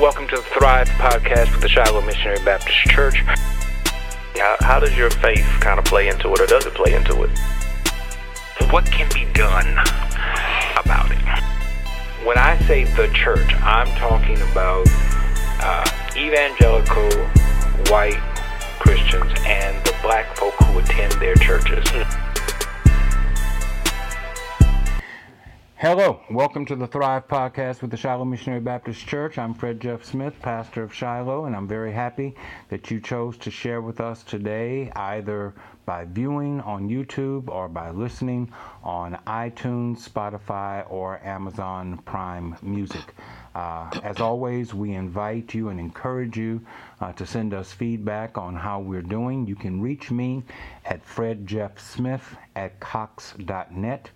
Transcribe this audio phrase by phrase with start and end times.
[0.00, 3.18] Welcome to the Thrive podcast with the Shiloh Missionary Baptist Church.
[4.34, 7.22] How, how does your faith kind of play into it, or does it play into
[7.22, 7.30] it?
[8.72, 9.68] What can be done
[10.76, 11.18] about it?
[12.26, 14.86] When I say the church, I'm talking about
[15.60, 15.84] uh,
[16.16, 17.10] evangelical
[17.92, 18.20] white
[18.80, 21.86] Christians and the black folk who attend their churches.
[25.82, 29.36] Hello, welcome to the Thrive Podcast with the Shiloh Missionary Baptist Church.
[29.36, 32.36] I'm Fred Jeff Smith, pastor of Shiloh, and I'm very happy
[32.68, 35.52] that you chose to share with us today, either
[35.84, 38.52] by viewing on YouTube or by listening
[38.84, 43.12] on iTunes, Spotify, or Amazon Prime Music.
[43.56, 46.64] Uh, as always, we invite you and encourage you
[47.00, 49.48] uh, to send us feedback on how we're doing.
[49.48, 50.44] You can reach me
[50.84, 54.10] at fredjeffsmith at cox.net.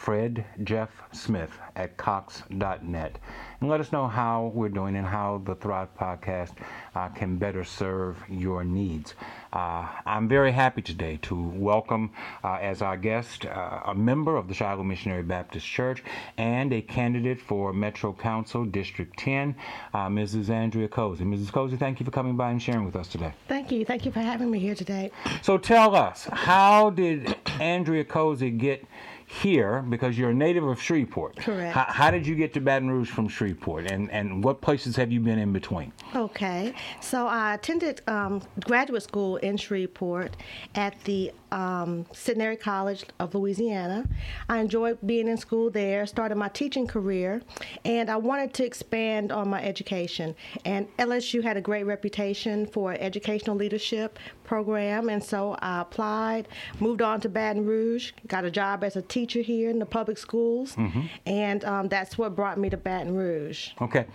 [0.00, 3.18] Fred Jeff Smith at Cox.net.
[3.60, 6.52] And let us know how we're doing and how the Thrive Podcast
[6.94, 9.12] uh, can better serve your needs.
[9.52, 14.48] Uh, I'm very happy today to welcome uh, as our guest uh, a member of
[14.48, 16.02] the Shiloh Missionary Baptist Church
[16.38, 19.54] and a candidate for Metro Council District 10,
[19.92, 20.48] uh, Mrs.
[20.48, 21.24] Andrea Cozy.
[21.24, 21.52] Mrs.
[21.52, 23.34] Cozy, thank you for coming by and sharing with us today.
[23.48, 23.84] Thank you.
[23.84, 25.10] Thank you for having me here today.
[25.42, 28.86] So tell us, how did Andrea Cozy get
[29.30, 31.36] here because you're a native of Shreveport.
[31.36, 31.72] Correct.
[31.72, 35.12] How, how, did you get to Baton Rouge from Shreveport, and and what places have
[35.12, 35.92] you been in between?
[36.16, 40.36] Okay, so I attended um, graduate school in Shreveport
[40.74, 44.06] at the um, Centenary College of Louisiana.
[44.48, 46.06] I enjoyed being in school there.
[46.06, 47.42] Started my teaching career,
[47.84, 50.34] and I wanted to expand on my education.
[50.64, 56.48] And LSU had a great reputation for educational leadership program, and so I applied.
[56.80, 58.12] Moved on to Baton Rouge.
[58.26, 61.02] Got a job as a teacher here in the public schools, mm-hmm.
[61.26, 63.70] and um, that's what brought me to Baton Rouge.
[63.80, 64.06] Okay.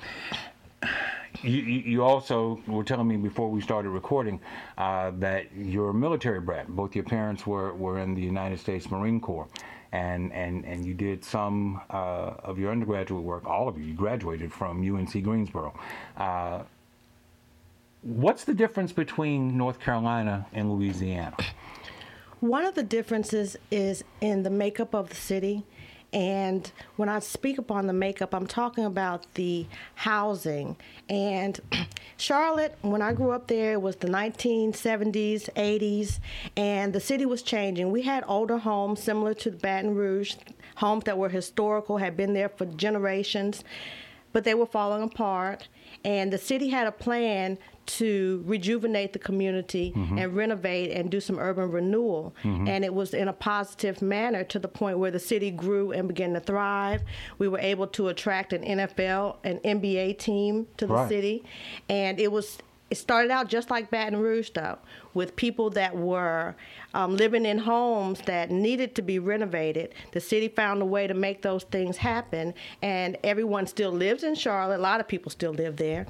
[1.44, 4.40] You, you also were telling me before we started recording
[4.78, 6.68] uh, that you're a military brat.
[6.68, 9.48] Both your parents were, were in the United States Marine Corps,
[9.92, 13.94] and, and, and you did some uh, of your undergraduate work, all of you, you
[13.94, 15.78] graduated from UNC Greensboro.
[16.18, 16.64] Uh,
[18.02, 21.36] what's the difference between North Carolina and Louisiana?
[22.40, 25.64] One of the differences is in the makeup of the city.
[26.14, 30.78] And when I speak upon the makeup, I'm talking about the housing.
[31.10, 31.60] And
[32.18, 36.20] Charlotte, when I grew up there, it was the 1970s, 80s,
[36.56, 37.92] and the city was changing.
[37.92, 40.36] We had older homes similar to the Baton Rouge,
[40.76, 43.64] homes that were historical, had been there for generations,
[44.32, 45.68] but they were falling apart.
[46.06, 47.58] And the city had a plan
[47.88, 50.18] to rejuvenate the community mm-hmm.
[50.18, 52.36] and renovate and do some urban renewal.
[52.44, 52.68] Mm-hmm.
[52.68, 56.08] And it was in a positive manner to the point where the city grew and
[56.08, 57.02] began to thrive.
[57.40, 61.10] We were able to attract an NFL, an NBA team to the right.
[61.10, 61.44] city.
[61.90, 62.60] And it was
[62.92, 64.78] it started out just like Baton Rouge, though,
[65.16, 66.56] with people that were
[66.94, 69.94] um, living in homes that needed to be renovated.
[70.12, 72.54] The city found a way to make those things happen,
[72.84, 74.80] and everyone still lives in Charlotte.
[74.80, 76.06] A lot of people still live there,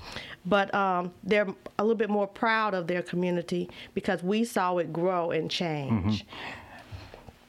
[0.45, 1.47] but um, they're
[1.79, 6.25] a little bit more proud of their community because we saw it grow and change.
[6.25, 6.61] Mm-hmm.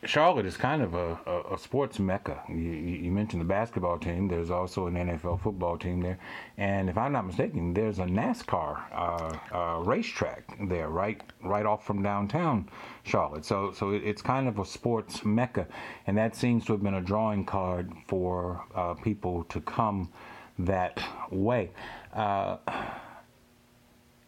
[0.06, 2.40] Charlotte is kind of a, a, a sports mecca.
[2.48, 4.28] You, you, mentioned the basketball team.
[4.28, 6.18] There's also an NFL football team there,
[6.56, 11.84] and if I'm not mistaken, there's a NASCAR uh, uh, racetrack there, right, right off
[11.86, 12.68] from downtown
[13.04, 13.44] Charlotte.
[13.44, 15.66] So, so it's kind of a sports mecca,
[16.06, 20.10] and that seems to have been a drawing card for uh, people to come
[20.58, 21.70] that way.
[22.12, 22.56] Uh,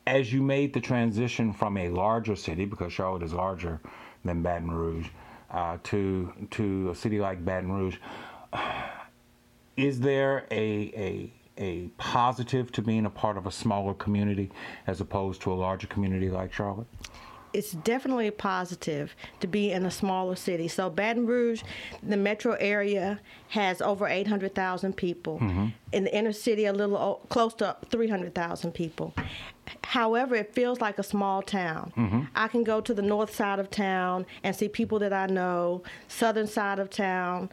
[0.06, 3.80] as you made the transition from a larger city, because Charlotte is larger
[4.24, 5.08] than Baton Rouge
[5.50, 7.96] uh, to to a city like Baton Rouge.
[9.76, 14.50] Is there a, a a positive to being a part of a smaller community
[14.86, 16.86] as opposed to a larger community like Charlotte?
[17.52, 20.68] It's definitely a positive to be in a smaller city.
[20.68, 21.62] So Baton Rouge,
[22.02, 25.38] the metro area, has over 800,000 people.
[25.38, 25.68] Mm-hmm.
[25.92, 29.14] In the inner city, a little close to 300,000 people.
[29.84, 31.92] However, it feels like a small town.
[31.96, 32.20] Mm-hmm.
[32.34, 35.82] I can go to the north side of town and see people that I know,
[36.08, 37.50] southern side of town,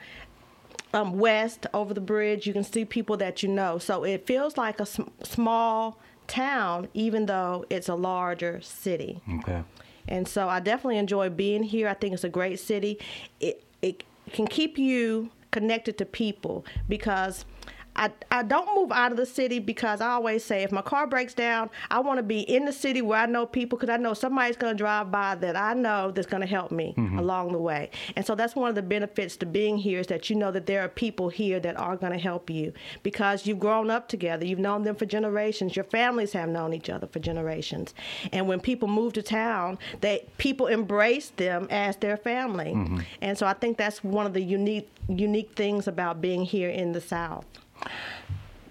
[0.93, 3.77] um, west over the bridge, you can see people that you know.
[3.77, 9.21] So it feels like a sm- small town, even though it's a larger city.
[9.39, 9.63] Okay.
[10.07, 11.87] And so I definitely enjoy being here.
[11.87, 12.99] I think it's a great city.
[13.39, 17.45] It, it can keep you connected to people because
[17.95, 21.07] I, I don't move out of the city because I always say if my car
[21.07, 23.97] breaks down, I want to be in the city where I know people because I
[23.97, 27.19] know somebody's going to drive by that I know that's going to help me mm-hmm.
[27.19, 27.89] along the way.
[28.15, 30.65] And so that's one of the benefits to being here is that you know that
[30.65, 34.45] there are people here that are going to help you because you've grown up together.
[34.45, 35.75] You've known them for generations.
[35.75, 37.93] Your families have known each other for generations.
[38.33, 42.73] And when people move to town, they people embrace them as their family.
[42.73, 42.99] Mm-hmm.
[43.21, 46.91] And so I think that's one of the unique unique things about being here in
[46.91, 47.45] the South.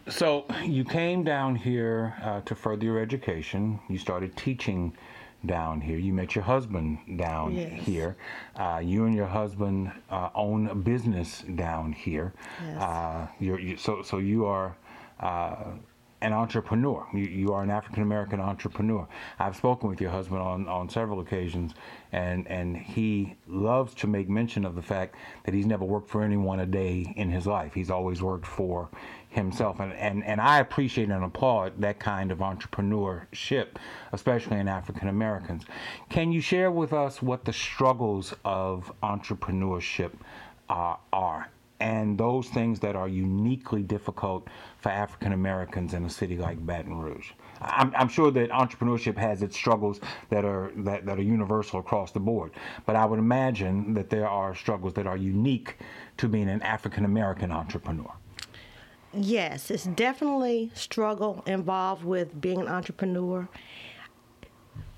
[0.08, 3.80] So you came down here uh, to further your education.
[3.88, 4.92] You started teaching
[5.46, 5.98] down here.
[5.98, 7.82] You met your husband down yes.
[7.84, 8.16] here.
[8.56, 12.32] Uh, you and your husband uh, own a business down here.
[12.62, 12.82] Yes.
[12.82, 14.76] Uh, you, so so you are
[15.20, 15.72] uh,
[16.24, 17.06] an entrepreneur.
[17.12, 19.06] You, you are an African American entrepreneur.
[19.38, 21.74] I've spoken with your husband on, on several occasions,
[22.12, 26.22] and, and he loves to make mention of the fact that he's never worked for
[26.22, 27.74] anyone a day in his life.
[27.74, 28.88] He's always worked for
[29.28, 29.80] himself.
[29.80, 33.76] And, and, and I appreciate and applaud that kind of entrepreneurship,
[34.12, 35.64] especially in African Americans.
[36.08, 40.12] Can you share with us what the struggles of entrepreneurship
[40.70, 41.50] uh, are
[41.80, 44.48] and those things that are uniquely difficult
[44.84, 47.30] for African Americans in a city like Baton Rouge.
[47.62, 49.98] I'm, I'm, sure that entrepreneurship has its struggles
[50.28, 52.52] that are that, that are universal across the board,
[52.84, 55.78] but I would imagine that there are struggles that are unique
[56.18, 58.12] to being an African American entrepreneur.
[59.14, 63.48] Yes, it's definitely struggle involved with being an entrepreneur.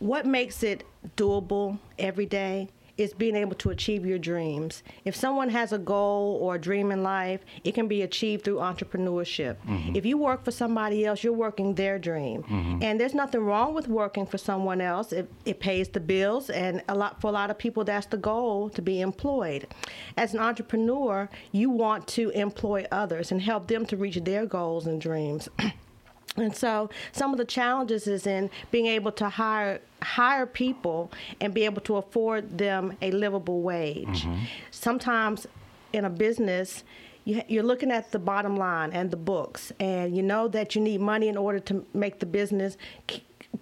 [0.01, 0.83] What makes it
[1.17, 4.83] doable every day is being able to achieve your dreams.
[5.05, 8.57] If someone has a goal or a dream in life, it can be achieved through
[8.57, 9.57] entrepreneurship.
[9.67, 9.97] Mm-hmm.
[9.97, 12.43] If you work for somebody else, you're working their dream.
[12.43, 12.83] Mm-hmm.
[12.83, 15.13] And there's nothing wrong with working for someone else.
[15.13, 18.17] It, it pays the bills, and a lot for a lot of people, that's the
[18.17, 19.67] goal to be employed.
[20.17, 24.87] As an entrepreneur, you want to employ others and help them to reach their goals
[24.87, 25.49] and dreams.
[26.37, 31.11] And so some of the challenges is in being able to hire hire people
[31.41, 34.23] and be able to afford them a livable wage.
[34.23, 34.45] Mm-hmm.
[34.71, 35.47] Sometimes
[35.93, 36.85] in a business,
[37.25, 41.01] you're looking at the bottom line and the books, and you know that you need
[41.01, 42.77] money in order to make the business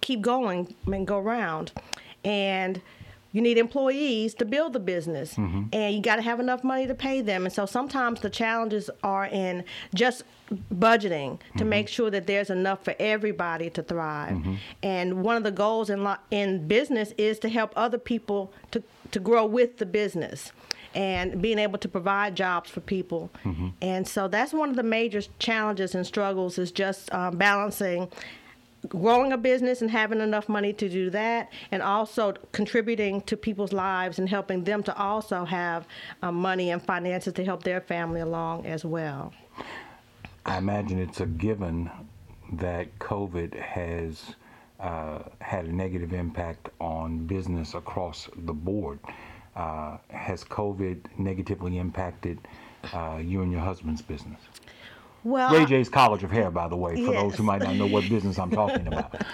[0.01, 1.71] keep going and go round.
[2.23, 2.79] And
[3.35, 5.63] you need employees to build the business mm-hmm.
[5.73, 8.89] and you got to have enough money to pay them and so sometimes the challenges
[9.03, 9.61] are in
[9.93, 10.23] just
[10.73, 11.69] budgeting to mm-hmm.
[11.69, 14.55] make sure that there's enough for everybody to thrive mm-hmm.
[14.81, 18.81] and one of the goals in lo- in business is to help other people to
[19.11, 20.53] to grow with the business
[20.93, 23.29] and being able to provide jobs for people.
[23.43, 23.67] Mm-hmm.
[23.81, 28.09] And so that's one of the major challenges and struggles is just um, balancing
[28.89, 33.73] growing a business and having enough money to do that, and also contributing to people's
[33.73, 35.87] lives and helping them to also have
[36.21, 39.33] uh, money and finances to help their family along as well.
[40.45, 41.89] I imagine it's a given
[42.53, 44.35] that COVID has
[44.79, 48.99] uh, had a negative impact on business across the board.
[49.55, 52.37] Uh, has COVID negatively impacted
[52.93, 54.39] uh, you and your husband's business?
[55.25, 57.21] Well, Ray J's College of Hair, by the way, for yes.
[57.23, 59.25] those who might not know what business I'm talking about.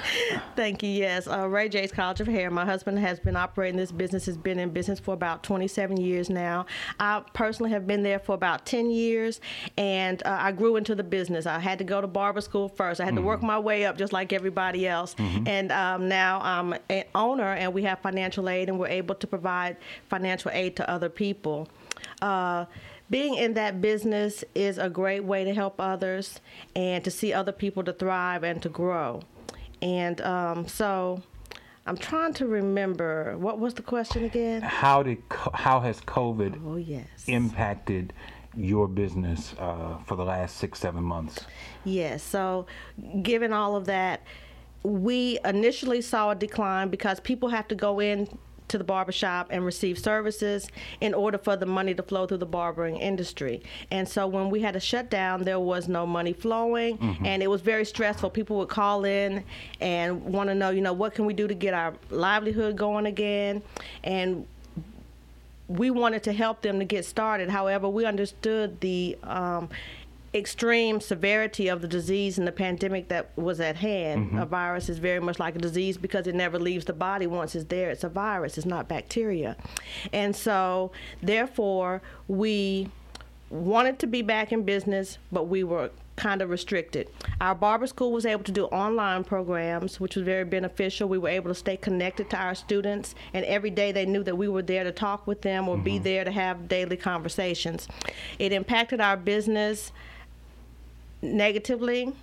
[0.56, 0.90] Thank you.
[0.90, 2.50] Yes, uh, Ray J's College of Hair.
[2.50, 4.26] My husband has been operating this business.
[4.26, 6.66] Has been in business for about 27 years now.
[6.98, 9.42] I personally have been there for about 10 years,
[9.78, 11.46] and uh, I grew into the business.
[11.46, 13.02] I had to go to barber school first.
[13.02, 13.24] I had mm-hmm.
[13.24, 13.48] to work mm-hmm.
[13.48, 15.46] my way up just like everybody else, mm-hmm.
[15.46, 19.28] and um, now I'm an owner, and we have financial aid, and we're able to
[19.28, 19.76] provide
[20.08, 21.68] financial aid to other people.
[22.22, 22.66] Uh,
[23.12, 26.40] being in that business is a great way to help others
[26.76, 29.22] and to see other people to thrive and to grow.
[29.82, 31.22] And um, so
[31.86, 34.62] I'm trying to remember what was the question again?
[34.62, 35.22] How did
[35.54, 37.06] how has COVID oh, yes.
[37.28, 38.14] impacted
[38.56, 41.46] your business uh, for the last six seven months?
[41.84, 42.24] Yes.
[42.24, 42.66] So,
[43.24, 44.22] given all of that,
[44.84, 48.28] we initially saw a decline because people have to go in
[48.72, 50.68] to the barbershop and receive services
[51.02, 53.62] in order for the money to flow through the barbering industry.
[53.92, 57.26] And so when we had a shutdown, there was no money flowing, mm-hmm.
[57.26, 58.30] and it was very stressful.
[58.30, 59.44] People would call in
[59.80, 63.06] and want to know, you know, what can we do to get our livelihood going
[63.06, 63.62] again?
[64.04, 64.48] And
[65.68, 67.50] we wanted to help them to get started.
[67.50, 69.70] However, we understood the um,
[70.34, 74.28] extreme severity of the disease and the pandemic that was at hand.
[74.28, 74.38] Mm-hmm.
[74.40, 77.56] A virus is very much like a disease because it never leaves the body once
[77.56, 77.90] it's there.
[77.90, 79.58] It's a virus, it's not bacteria.
[80.14, 82.90] And so, therefore, we
[83.50, 87.10] wanted to be back in business, but we were kind of restricted.
[87.42, 91.10] Our barber school was able to do online programs, which was very beneficial.
[91.10, 94.38] We were able to stay connected to our students, and every day they knew that
[94.38, 95.84] we were there to talk with them or mm-hmm.
[95.84, 97.88] be there to have daily conversations.
[98.40, 99.92] It impacted our business
[101.22, 102.14] negatively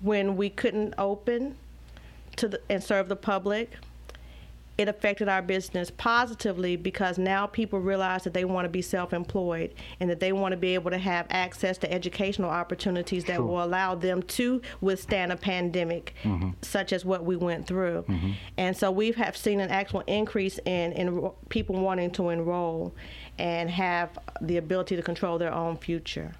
[0.00, 1.56] when we couldn't open
[2.36, 3.72] to the, and serve the public.
[4.78, 9.14] It affected our business positively because now people realize that they want to be self
[9.14, 13.36] employed and that they want to be able to have access to educational opportunities that
[13.36, 13.46] Sure.
[13.46, 16.50] will allow them to withstand a pandemic mm-hmm.
[16.60, 18.04] such as what we went through.
[18.06, 18.32] Mm-hmm.
[18.58, 22.94] And so we have seen an actual increase in, in people wanting to enroll
[23.38, 26.34] and have the ability to control their own future.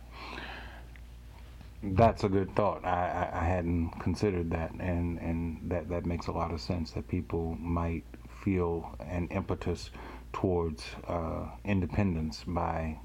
[1.94, 2.84] That's a good thought.
[2.84, 6.90] I, I, I hadn't considered that, and, and that, that makes a lot of sense
[6.92, 8.04] that people might
[8.42, 9.90] feel an impetus
[10.32, 12.98] towards uh, independence by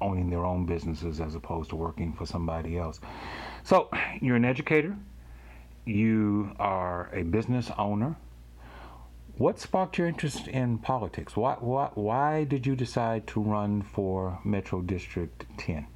[0.00, 3.00] owning their own businesses as opposed to working for somebody else.
[3.62, 3.88] So,
[4.20, 4.96] you're an educator,
[5.84, 8.16] you are a business owner.
[9.36, 11.36] What sparked your interest in politics?
[11.36, 15.86] Why, why, why did you decide to run for Metro District 10?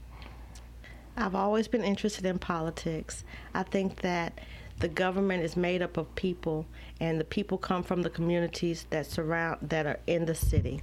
[1.16, 3.24] I've always been interested in politics.
[3.54, 4.40] I think that
[4.80, 6.66] the government is made up of people,
[7.00, 10.82] and the people come from the communities that surround that are in the city.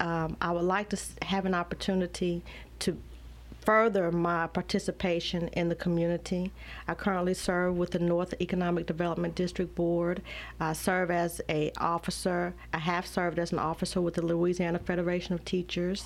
[0.00, 2.42] Um, I would like to have an opportunity
[2.80, 2.96] to
[3.62, 6.52] further my participation in the community.
[6.88, 10.22] I currently serve with the North Economic Development District Board.
[10.58, 12.54] I serve as a officer.
[12.72, 16.04] I have served as an officer with the Louisiana Federation of Teachers.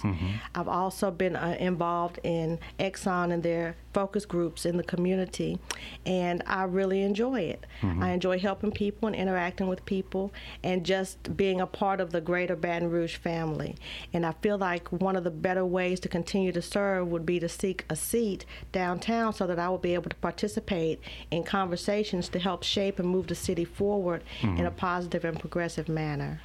[0.55, 5.59] I've also been uh, involved in Exxon and their focus groups in the community,
[6.05, 7.65] and I really enjoy it.
[8.03, 10.33] I enjoy helping people and interacting with people,
[10.65, 13.77] and just being a part of the greater Baton Rouge family.
[14.13, 17.39] And I feel like one of the better ways to continue to serve would be
[17.45, 22.29] to seek a seat downtown so that I would be able to participate in conversations
[22.31, 26.41] to help shape and move the city forward in a positive and progressive manner.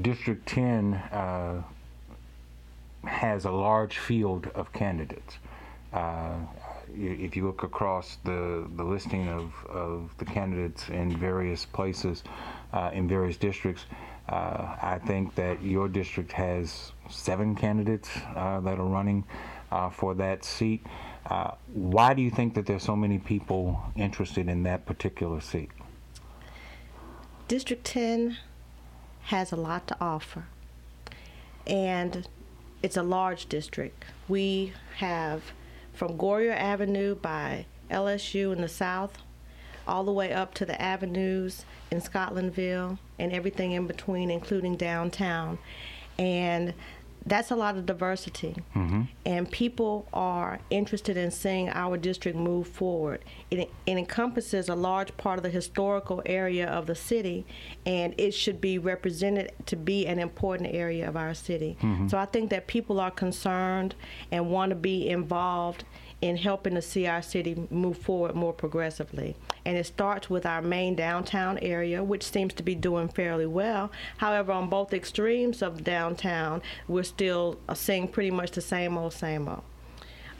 [0.00, 1.62] District 10 uh,
[3.04, 5.38] has a large field of candidates.
[5.92, 6.36] Uh,
[6.94, 12.22] if you look across the, the listing of, of the candidates in various places,
[12.72, 13.86] uh, in various districts,
[14.32, 19.24] uh, I think that your district has seven candidates uh, that are running
[19.70, 20.86] uh, for that seat.
[21.26, 25.70] Uh, why do you think that there's so many people interested in that particular seat?
[27.46, 28.38] District 10
[29.24, 30.46] has a lot to offer,
[31.66, 32.26] and
[32.82, 34.06] it's a large district.
[34.28, 35.42] We have
[35.92, 39.18] from Gourrier Avenue by LSU in the south,
[39.86, 45.58] all the way up to the avenues in Scotlandville and everything in between, including downtown.
[46.18, 46.74] And
[47.24, 48.56] that's a lot of diversity.
[48.74, 49.02] Mm-hmm.
[49.24, 53.24] And people are interested in seeing our district move forward.
[53.50, 57.46] It, it encompasses a large part of the historical area of the city,
[57.86, 61.76] and it should be represented to be an important area of our city.
[61.80, 62.08] Mm-hmm.
[62.08, 63.94] So I think that people are concerned
[64.30, 65.84] and want to be involved
[66.22, 69.36] in helping to see our city move forward more progressively.
[69.64, 73.90] And it starts with our main downtown area, which seems to be doing fairly well.
[74.18, 79.12] However, on both extremes of downtown, we're still uh, seeing pretty much the same old,
[79.12, 79.62] same old.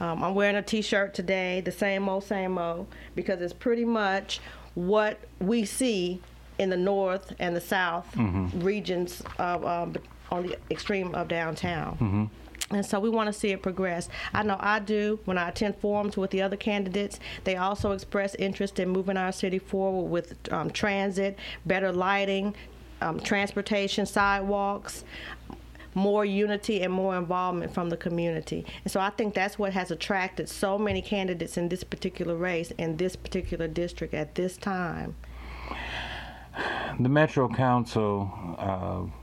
[0.01, 4.41] Um, I'm wearing a T-shirt today, the same old, same old, because it's pretty much
[4.75, 6.21] what we see
[6.59, 8.07] in the north and the south
[8.55, 9.97] regions of um,
[10.31, 12.31] on the extreme of downtown.
[12.73, 14.09] And so we want to see it progress.
[14.33, 15.21] I know I do.
[15.25, 19.33] When I attend forums with the other candidates, they also express interest in moving our
[19.33, 22.55] city forward with um, transit, better lighting,
[23.01, 25.05] um, transportation, sidewalks,
[25.95, 28.65] more unity and more involvement from the community.
[28.85, 32.71] And so I think that's what has attracted so many candidates in this particular race
[32.79, 35.15] in this particular district at this time.
[37.01, 39.22] The Metro Council uh,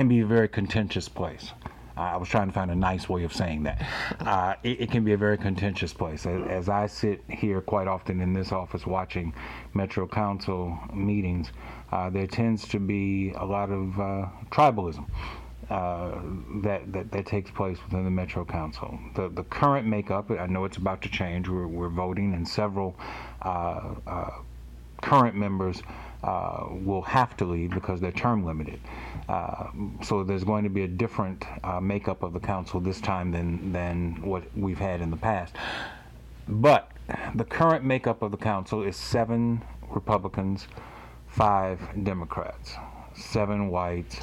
[0.00, 1.52] can be a very contentious place.
[1.94, 3.86] I was trying to find a nice way of saying that.
[4.20, 6.24] Uh, it, it can be a very contentious place.
[6.24, 9.34] As, as I sit here quite often in this office watching
[9.74, 11.50] Metro Council meetings,
[11.92, 15.06] uh, there tends to be a lot of uh, tribalism.
[15.68, 16.18] Uh,
[16.62, 18.98] that, that that takes place within the Metro Council.
[19.14, 21.48] The the current makeup, I know it's about to change.
[21.48, 22.96] We're, we're voting, and several
[23.42, 24.30] uh, uh,
[25.02, 25.82] current members
[26.22, 28.80] uh, will have to leave because they're term limited.
[29.28, 29.68] Uh,
[30.02, 33.72] so there's going to be a different uh, makeup of the council this time than
[33.72, 35.54] than what we've had in the past.
[36.48, 36.90] But
[37.34, 40.68] the current makeup of the council is seven Republicans,
[41.28, 42.74] five Democrats,
[43.14, 44.20] seven whites,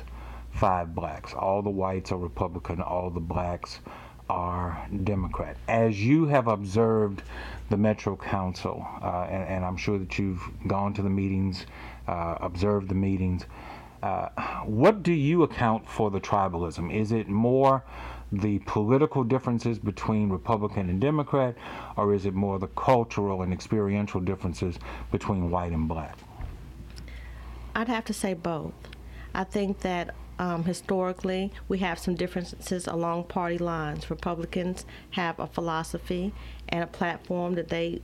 [0.51, 1.33] five blacks.
[1.33, 3.79] All the whites are Republican, all the blacks
[4.29, 5.57] are Democrat.
[5.67, 7.23] As you have observed
[7.69, 11.65] the Metro Council, uh, and, and I'm sure that you've gone to the meetings,
[12.07, 13.45] uh, observed the meetings,
[14.03, 14.29] uh,
[14.63, 16.93] what do you account for the tribalism?
[16.93, 17.83] Is it more
[18.31, 21.55] the political differences between Republican and Democrat,
[21.95, 24.77] or is it more the cultural and experiential differences
[25.11, 26.17] between white and black?
[27.73, 28.73] I'd have to say both.
[29.33, 34.09] I think that um, historically we have some differences along party lines.
[34.09, 36.33] Republicans have a philosophy
[36.69, 38.01] and a platform that they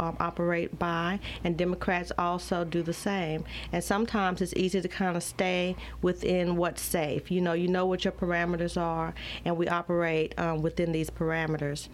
[0.00, 3.44] um, operate by, and Democrats also do the same.
[3.70, 7.30] And sometimes it's easy to kind of stay within what's safe.
[7.30, 9.14] You know, you know what your parameters are,
[9.44, 11.88] and we operate um, within these parameters.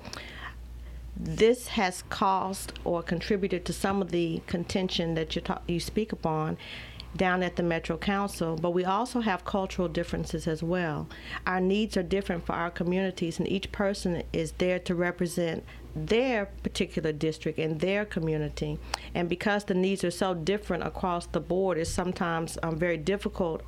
[1.18, 6.12] This has caused or contributed to some of the contention that you talk, you speak
[6.12, 6.58] upon
[7.16, 11.08] down at the Metro Council, but we also have cultural differences as well.
[11.46, 16.46] Our needs are different for our communities, and each person is there to represent their
[16.62, 18.78] particular district and their community.
[19.14, 23.62] And because the needs are so different across the board, it's sometimes um, very difficult,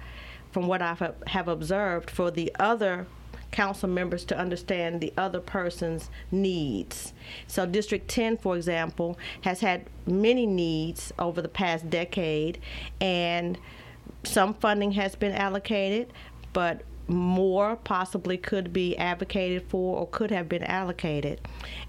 [0.52, 3.06] from what I have observed, for the other
[3.50, 7.12] council members to understand the other person's needs.
[7.46, 12.58] So, District 10, for example, has had many needs over the past decade,
[13.00, 13.58] and
[14.24, 16.12] some funding has been allocated,
[16.52, 21.40] but more possibly could be advocated for or could have been allocated.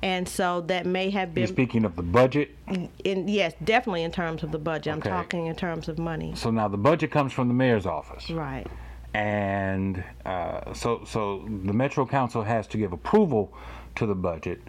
[0.01, 1.41] And so that may have been.
[1.41, 2.55] You're speaking of the budget?
[3.03, 4.97] In, yes, definitely in terms of the budget.
[4.97, 5.09] Okay.
[5.09, 6.33] I'm talking in terms of money.
[6.35, 8.29] So now the budget comes from the mayor's office.
[8.29, 8.67] Right
[9.13, 13.53] and uh, so so the Metro Council has to give approval
[13.95, 14.61] to the budget.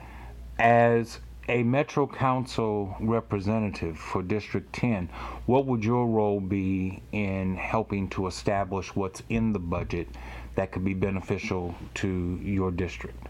[0.58, 5.08] As a Metro Council representative for District 10,
[5.46, 10.08] what would your role be in helping to establish what's in the budget
[10.54, 13.29] that could be beneficial to your district?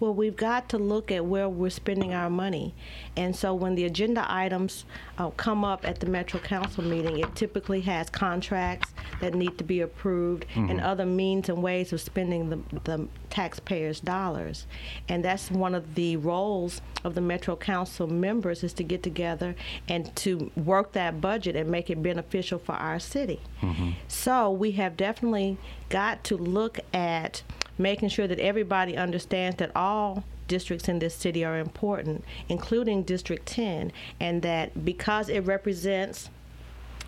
[0.00, 2.74] Well, we've got to look at where we're spending our money.
[3.16, 4.84] And so when the agenda items
[5.18, 9.64] uh, come up at the Metro Council meeting, it typically has contracts that need to
[9.64, 10.70] be approved mm-hmm.
[10.70, 14.66] and other means and ways of spending the, the taxpayers' dollars.
[15.08, 19.54] And that's one of the roles of the Metro Council members is to get together
[19.88, 23.40] and to work that budget and make it beneficial for our city.
[23.60, 23.90] Mm-hmm.
[24.06, 27.42] So we have definitely got to look at
[27.78, 33.46] making sure that everybody understands that all districts in this city are important, including District
[33.46, 36.30] 10, and that because it represents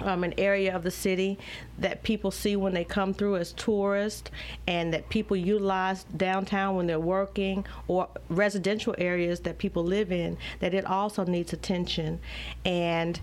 [0.03, 1.39] um, an area of the city
[1.79, 4.31] that people see when they come through as tourists
[4.67, 10.39] and that people utilize downtown when they're working or residential areas that people live in,
[10.61, 12.21] that it also needs attention.
[12.65, 13.21] And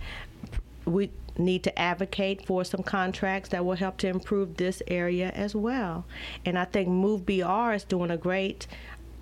[0.86, 5.56] we need to advocate for some contracts that will help to improve this area as
[5.56, 6.06] well.
[6.46, 8.68] And I think Move BR is doing a great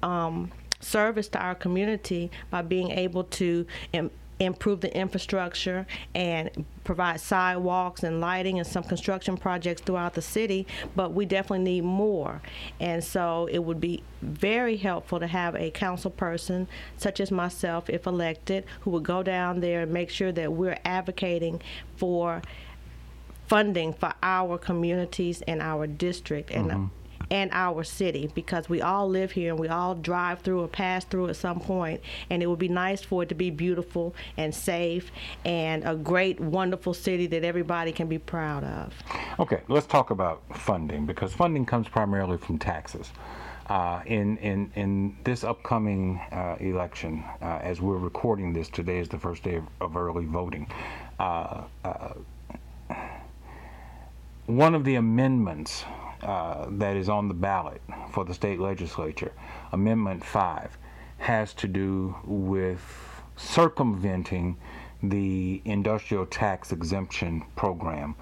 [0.04, 7.20] um, service to our community by being able to Im- improve the infrastructure and provide
[7.20, 12.42] sidewalks and lighting and some construction projects throughout the city, but we definitely need more.
[12.80, 16.68] And so it would be very helpful to have a council person,
[16.98, 20.80] such as myself, if elected, who would go down there and make sure that we're
[20.84, 21.62] advocating
[21.96, 22.42] for
[23.48, 26.52] funding for our communities and our district.
[26.52, 26.86] And mm-hmm
[27.32, 31.06] and our city because we all live here and we all drive through or pass
[31.06, 34.54] through at some point and it would be nice for it to be beautiful and
[34.54, 35.12] safe
[35.46, 38.94] and a great wonderful city that everybody can be proud of
[39.40, 43.12] okay let's talk about funding because funding comes primarily from taxes
[43.68, 49.10] uh, in, in, in this upcoming uh, election, uh, as we're recording this, today is
[49.10, 50.68] the first day of, of early voting.
[51.20, 52.14] Uh, uh,
[54.46, 55.84] one of the amendments
[56.26, 59.32] uh, that is on the ballot for the state legislature,
[59.72, 60.78] Amendment 5,
[61.20, 62.82] has to do with
[63.36, 64.58] circumventing
[65.04, 68.16] the industrial tax exemption program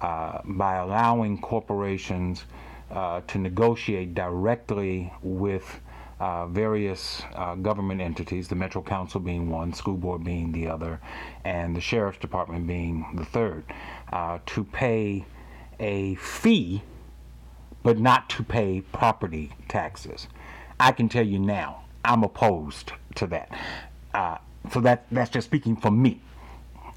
[0.00, 2.44] uh, by allowing corporations
[2.92, 5.80] uh, to negotiate directly with
[6.20, 11.00] uh, various uh, government entities, the Metro Council being one, school board being the other,
[11.44, 13.64] and the Sheriff's Department being the third,
[14.12, 15.24] uh, to pay
[15.80, 16.82] a fee
[17.88, 20.28] but not to pay property taxes.
[20.78, 23.50] I can tell you now, I'm opposed to that.
[24.12, 24.36] Uh,
[24.70, 26.20] so that that's just speaking for me.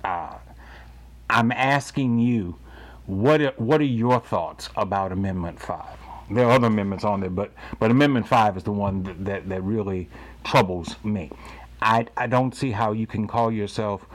[0.04, 0.34] Uh,
[1.30, 2.58] I'm asking you,
[3.06, 5.98] what are, what are your thoughts about Amendment Five?
[6.30, 9.48] There are other amendments on there, but but Amendment Five is the one that that,
[9.48, 10.10] that really
[10.44, 11.32] troubles me.
[11.82, 14.06] I I don't see how you can call yourself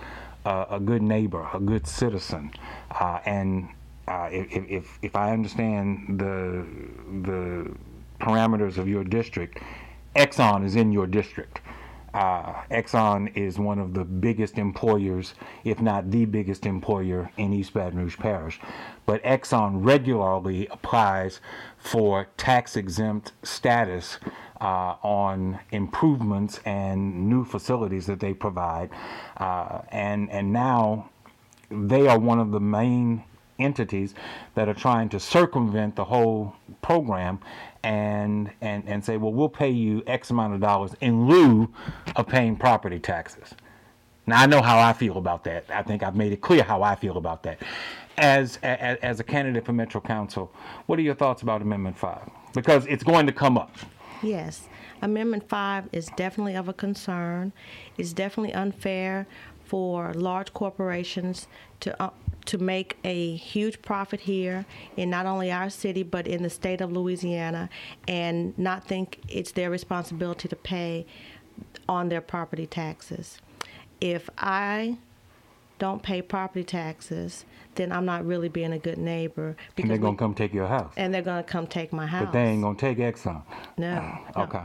[0.45, 2.53] a good neighbor, a good citizen,
[2.91, 3.71] uh, and
[4.09, 6.65] uh, if, if, if I understand the
[7.23, 7.71] the
[8.21, 9.59] parameters of your district,
[10.15, 11.61] Exxon is in your district.
[12.17, 17.75] uh, Exxon is one of the biggest employers, if not the biggest employer in East
[17.75, 18.59] Baton Rouge Parish.
[19.05, 21.41] But Exxon regularly applies
[21.77, 24.19] for tax exempt status
[24.63, 28.89] uh, on improvements and new facilities that they provide.
[29.37, 31.11] Uh, and, and now
[31.71, 33.25] they are one of the main
[33.59, 34.15] entities
[34.55, 37.39] that are trying to circumvent the whole program
[37.83, 41.73] and and and say, well, we'll pay you X amount of dollars in lieu
[42.17, 43.55] of paying property taxes.
[44.27, 45.65] Now I know how I feel about that.
[45.71, 47.61] I think I've made it clear how I feel about that.
[48.19, 50.53] As as, as a candidate for Metro Council,
[50.87, 52.29] what are your thoughts about Amendment Five?
[52.55, 53.71] Because it's going to come up.
[54.23, 54.69] Yes.
[55.03, 57.53] Amendment 5 is definitely of a concern.
[57.99, 59.27] It's definitely unfair
[59.65, 61.49] for large corporations
[61.81, 62.11] to uh,
[62.47, 64.65] to make a huge profit here
[64.97, 67.69] in not only our city but in the state of Louisiana
[68.09, 71.07] and not think it's their responsibility to pay
[71.89, 73.39] on their property taxes.
[74.01, 74.99] If I
[75.79, 79.57] don't pay property taxes, then I'm not really being a good neighbor.
[79.77, 80.93] And they're gonna come take your house.
[80.97, 82.27] And they're gonna come take my house.
[82.27, 83.43] But they ain't gonna take Exxon.
[83.77, 83.93] No.
[83.93, 84.43] Uh, no.
[84.45, 84.63] Okay.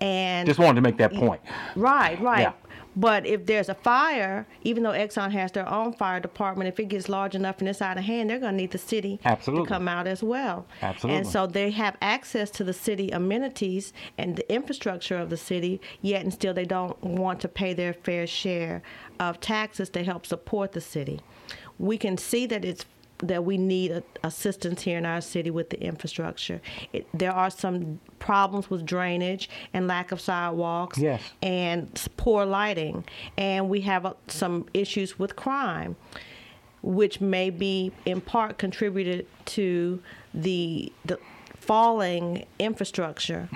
[0.00, 1.40] And Just wanted to make that point.
[1.74, 2.40] Right, right.
[2.40, 2.52] Yeah.
[2.96, 6.86] But if there's a fire, even though Exxon has their own fire department, if it
[6.86, 9.66] gets large enough and it's out of hand, they're going to need the city Absolutely.
[9.66, 10.66] to come out as well.
[10.80, 11.18] Absolutely.
[11.18, 15.80] And so they have access to the city amenities and the infrastructure of the city,
[16.00, 18.82] yet and still they don't want to pay their fair share
[19.20, 21.20] of taxes to help support the city.
[21.78, 22.86] We can see that it's
[23.18, 26.60] that we need a, assistance here in our city with the infrastructure.
[26.92, 31.22] It, there are some problems with drainage and lack of sidewalks Yes.
[31.42, 33.04] and poor lighting,
[33.38, 35.96] and we have uh, some issues with crime,
[36.82, 40.02] which may be in part contributed to
[40.34, 41.18] the the
[41.66, 43.48] falling infrastructure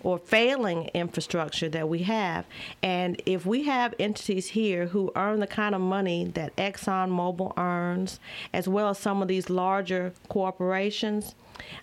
[0.00, 2.44] or failing infrastructure that we have.
[2.82, 8.20] And if we have entities here who earn the kind of money that ExxonMobil earns,
[8.52, 11.34] as well as some of these larger corporations,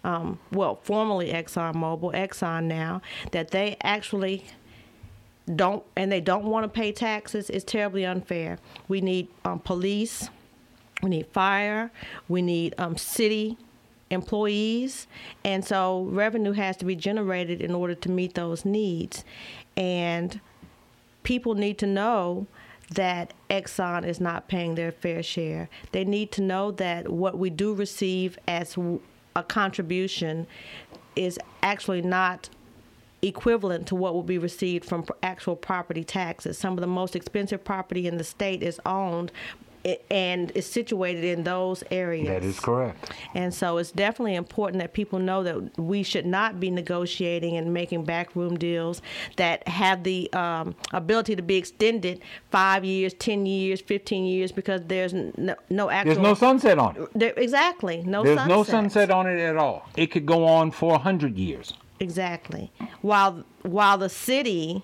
[0.03, 4.45] um, well, formerly ExxonMobil, Exxon now, that they actually
[5.55, 8.57] don't and they don't want to pay taxes is terribly unfair.
[8.87, 10.29] We need um, police,
[11.01, 11.91] we need fire,
[12.29, 13.57] we need um, city
[14.13, 15.07] employees,
[15.43, 19.25] and so revenue has to be generated in order to meet those needs.
[19.75, 20.39] And
[21.23, 22.47] people need to know
[22.91, 25.69] that Exxon is not paying their fair share.
[25.91, 28.77] They need to know that what we do receive as
[29.35, 30.47] a contribution
[31.15, 32.49] is actually not
[33.21, 36.57] equivalent to what will be received from actual property taxes.
[36.57, 39.31] Some of the most expensive property in the state is owned
[40.09, 42.27] and is situated in those areas.
[42.27, 43.11] That is correct.
[43.33, 47.73] And so it's definitely important that people know that we should not be negotiating and
[47.73, 49.01] making backroom deals
[49.35, 54.81] that have the um, ability to be extended five years, 10 years, 15 years because
[54.85, 56.15] there's no, no actual.
[56.15, 57.09] There's no sunset on it.
[57.13, 58.03] There, exactly.
[58.05, 59.89] No There's no sunset on it at all.
[59.97, 61.73] It could go on for a hundred years.
[61.99, 62.71] Exactly.
[63.01, 64.83] While while the city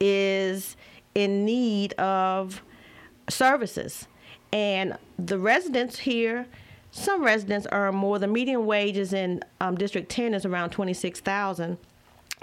[0.00, 0.76] is
[1.14, 2.62] in need of
[3.28, 4.06] services,
[4.54, 6.46] and the residents here,
[6.92, 8.20] some residents earn more.
[8.20, 11.76] The median wages in um, District 10 is around twenty six thousand.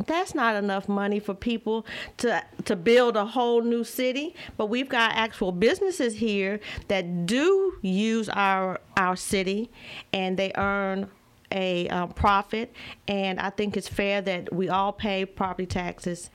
[0.07, 1.85] That's not enough money for people
[2.17, 4.35] to to build a whole new city.
[4.57, 9.71] But we've got actual businesses here that do use our our city,
[10.11, 11.09] and they earn
[11.49, 12.73] a um, profit.
[13.07, 16.29] And I think it's fair that we all pay property taxes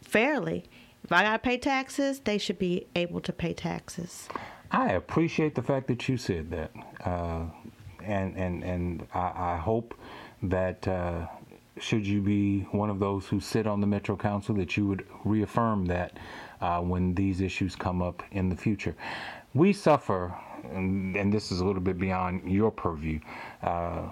[0.00, 0.64] fairly.
[1.06, 4.28] If I gotta pay taxes, they should be able to pay taxes.
[4.72, 6.72] I appreciate the fact that you said that,
[7.04, 7.44] uh,
[8.02, 9.94] and and and I, I hope
[10.42, 11.28] that uh,
[11.78, 15.06] should you be one of those who sit on the Metro Council, that you would
[15.24, 16.18] reaffirm that
[16.60, 18.96] uh, when these issues come up in the future.
[19.54, 20.36] We suffer,
[20.72, 23.20] and, and this is a little bit beyond your purview.
[23.62, 24.08] Uh,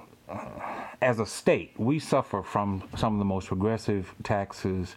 [1.03, 4.95] as a state, we suffer from some of the most regressive taxes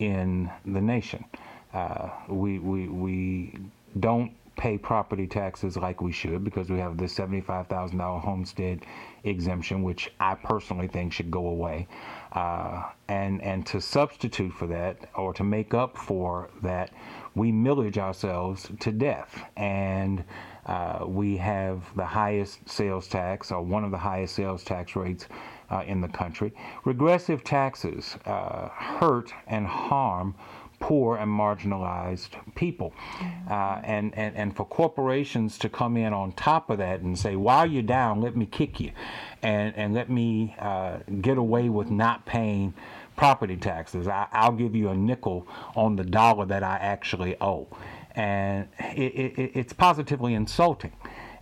[0.00, 1.24] in the nation.
[1.72, 3.54] Uh, we, we, we
[4.00, 8.80] don't pay property taxes like we should because we have the $75,000 homestead
[9.24, 11.88] exemption, which I personally think should go away.
[12.32, 16.90] Uh, and, and to substitute for that or to make up for that,
[17.34, 19.42] we millage ourselves to death.
[19.56, 20.24] And
[20.66, 25.26] uh, we have the highest sales tax, or one of the highest sales tax rates
[25.70, 26.52] uh, in the country.
[26.84, 30.34] Regressive taxes uh, hurt and harm
[30.80, 32.92] poor and marginalized people.
[33.48, 37.36] Uh, and, and, and for corporations to come in on top of that and say,
[37.36, 38.90] while you're down, let me kick you
[39.42, 42.74] and, and let me uh, get away with not paying
[43.16, 44.08] property taxes.
[44.08, 47.68] I, will give you a nickel on the dollar that I actually owe.
[48.16, 50.92] And it, it, it's positively insulting.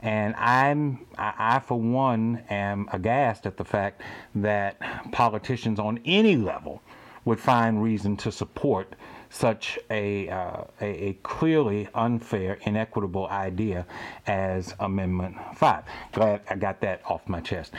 [0.02, 4.02] And I'm, I, I, for one, am aghast at the fact
[4.36, 4.78] that
[5.12, 6.82] politicians on any level
[7.24, 8.94] would find reason to support
[9.30, 13.84] such a, uh, a, a, clearly unfair, inequitable idea
[14.26, 15.84] as Amendment 5.
[16.12, 17.74] Glad I got that off my chest.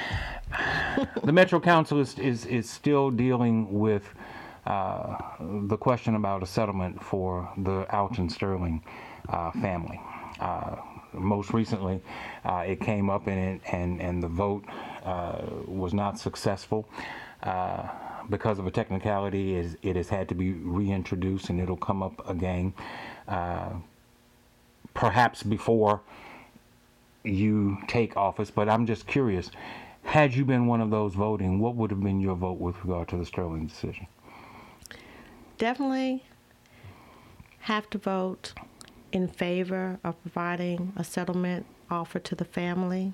[1.24, 4.14] the Metro Council is, is, is still dealing with
[4.68, 8.84] uh, the question about a settlement for the Alton Sterling
[9.30, 10.00] uh, family.
[11.14, 12.02] Uh, most recently,
[12.46, 14.64] uh, it came up and, and, and the vote
[15.04, 16.88] uh, was not successful
[18.30, 22.30] because of a technicality, is it has had to be reintroduced and it'll come up
[22.30, 22.74] again,
[23.28, 23.70] uh,
[24.94, 26.02] perhaps before
[27.24, 28.52] you take office.
[28.52, 29.50] But I'm just curious,
[30.04, 33.08] had you been one of those voting, what would have been your vote with regard
[33.10, 34.08] to the Sterling decision?
[35.58, 36.24] Definitely
[37.62, 38.54] have to vote
[39.12, 43.14] in favor of providing a settlement offer to the family.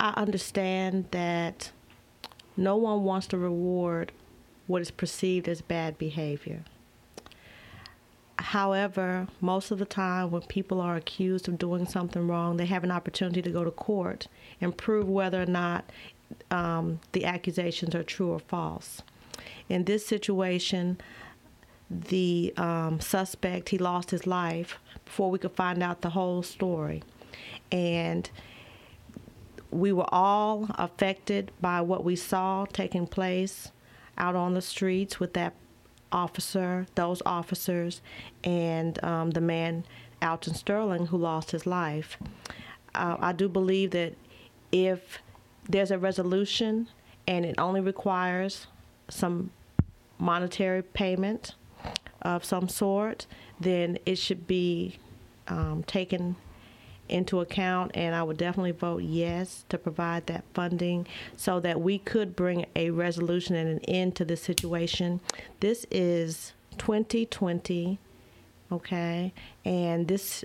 [0.00, 1.70] I understand that
[2.56, 4.12] no one wants to reward
[4.66, 6.64] what is perceived as bad behavior.
[8.38, 12.82] However, most of the time when people are accused of doing something wrong, they have
[12.82, 14.26] an opportunity to go to court
[14.60, 15.88] and prove whether or not
[16.50, 19.02] um, the accusations are true or false.
[19.68, 21.00] In this situation,
[21.92, 27.02] the um, suspect he lost his life before we could find out the whole story,
[27.70, 28.30] and
[29.70, 33.72] we were all affected by what we saw taking place
[34.18, 35.54] out on the streets with that
[36.12, 38.02] officer, those officers,
[38.44, 39.84] and um, the man,
[40.20, 42.18] Alton Sterling, who lost his life.
[42.94, 44.14] Uh, I do believe that
[44.70, 45.18] if
[45.68, 46.88] there's a resolution
[47.26, 48.66] and it only requires
[49.08, 49.50] some
[50.18, 51.54] monetary payment
[52.22, 53.26] of some sort,
[53.60, 54.98] then it should be
[55.48, 56.36] um, taken
[57.08, 61.06] into account, and I would definitely vote yes to provide that funding
[61.36, 65.20] so that we could bring a resolution and an end to this situation.
[65.60, 67.98] This is 2020,
[68.70, 69.32] okay,
[69.64, 70.44] and this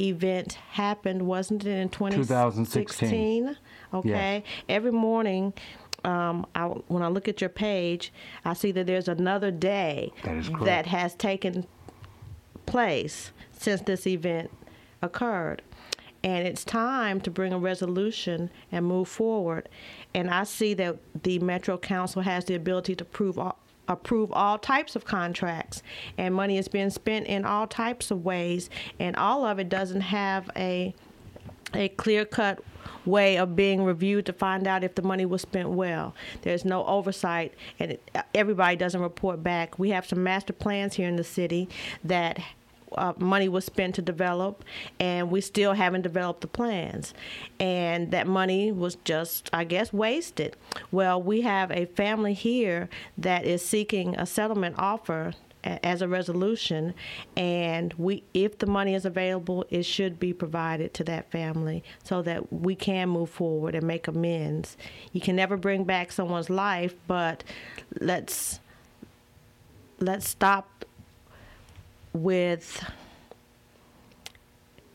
[0.00, 3.56] event happened, wasn't it, in 2016?
[3.94, 4.42] Okay, yes.
[4.68, 5.52] every morning.
[6.04, 8.12] Um, I, when I look at your page,
[8.44, 11.66] I see that there's another day that, that has taken
[12.66, 14.50] place since this event
[15.02, 15.62] occurred.
[16.24, 19.68] And it's time to bring a resolution and move forward.
[20.14, 24.58] And I see that the Metro Council has the ability to prove all, approve all
[24.58, 25.82] types of contracts,
[26.16, 30.02] and money is being spent in all types of ways, and all of it doesn't
[30.02, 30.94] have a
[31.74, 32.62] a clear cut
[33.08, 36.14] way of being reviewed to find out if the money was spent well.
[36.42, 39.78] There's no oversight, and it, everybody doesn't report back.
[39.78, 41.68] We have some master plans here in the city
[42.04, 42.38] that
[42.92, 44.64] uh, money was spent to develop,
[44.98, 47.14] and we still haven't developed the plans.
[47.58, 50.56] And that money was just, I guess, wasted.
[50.90, 55.34] Well, we have a family here that is seeking a settlement offer
[55.82, 56.94] as a resolution
[57.36, 62.22] and we if the money is available it should be provided to that family so
[62.22, 64.76] that we can move forward and make amends
[65.12, 67.44] you can never bring back someone's life but
[68.00, 68.60] let's
[70.00, 70.84] let's stop
[72.12, 72.84] with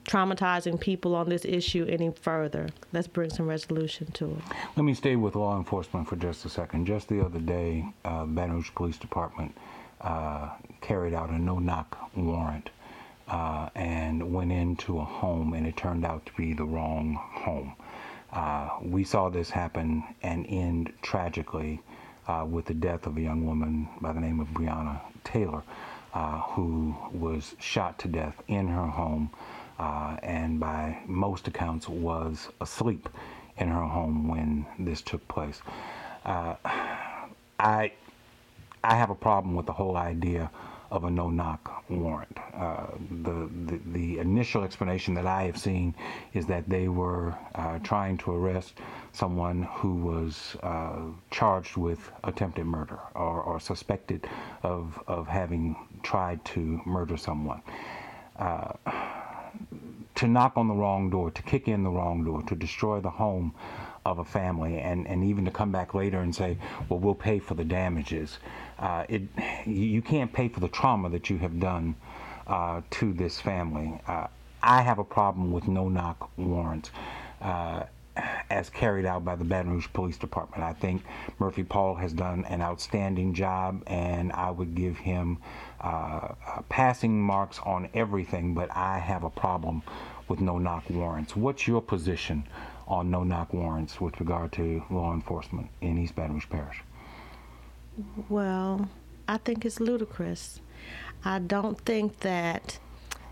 [0.05, 2.69] traumatizing people on this issue any further.
[2.91, 4.55] Let's bring some resolution to it.
[4.75, 6.85] Let me stay with law enforcement for just a second.
[6.85, 9.55] Just the other day, uh, Baton Rouge Police Department
[10.03, 10.49] uh,
[10.81, 12.69] carried out a no-knock warrant
[13.27, 17.73] uh, and went into a home, and it turned out to be the wrong home.
[18.31, 21.79] Uh, we saw this happen and end tragically
[22.27, 25.63] uh, with the death of a young woman by the name of Breonna Taylor
[26.13, 29.29] uh, who was shot to death in her home
[30.23, 33.09] and by most accounts was asleep
[33.57, 35.61] in her home when this took place.
[37.59, 37.91] I
[38.83, 40.51] I have a problem with the whole idea
[40.91, 42.37] of a no-knock warrant.
[42.53, 42.85] Uh,
[43.23, 45.95] the, the, the initial explanation that I have seen
[46.33, 48.75] is that they were uh, trying to arrest
[49.11, 50.97] someone who was uh,
[51.31, 54.27] charged with attempted murder or, or, suspected
[54.61, 57.61] of of having tried to murder someone.
[58.37, 58.73] Uh,
[60.15, 63.09] to knock on the wrong door, to kick in the wrong door, to destroy the
[63.09, 63.53] home
[64.05, 66.57] of a family, and, and even to come back later and say,
[66.89, 68.37] well, we'll pay for the damages.
[68.79, 69.21] Uh, it,
[69.65, 71.95] you can't pay for the trauma that you have done
[72.47, 73.99] uh, to this family.
[74.07, 74.27] Uh,
[74.61, 76.91] I have a problem with no knock warrants.
[77.41, 77.83] Uh,
[78.49, 80.63] as carried out by the Baton Rouge Police Department.
[80.63, 81.03] I think
[81.39, 85.39] Murphy Paul has done an outstanding job, and I would give him
[85.81, 89.81] uh, uh, passing marks on everything, but I have a problem
[90.27, 91.35] with no knock warrants.
[91.35, 92.47] What's your position
[92.87, 96.81] on no knock warrants with regard to law enforcement in East Baton Rouge Parish?
[98.27, 98.89] Well,
[99.27, 100.59] I think it's ludicrous.
[101.23, 102.79] I don't think that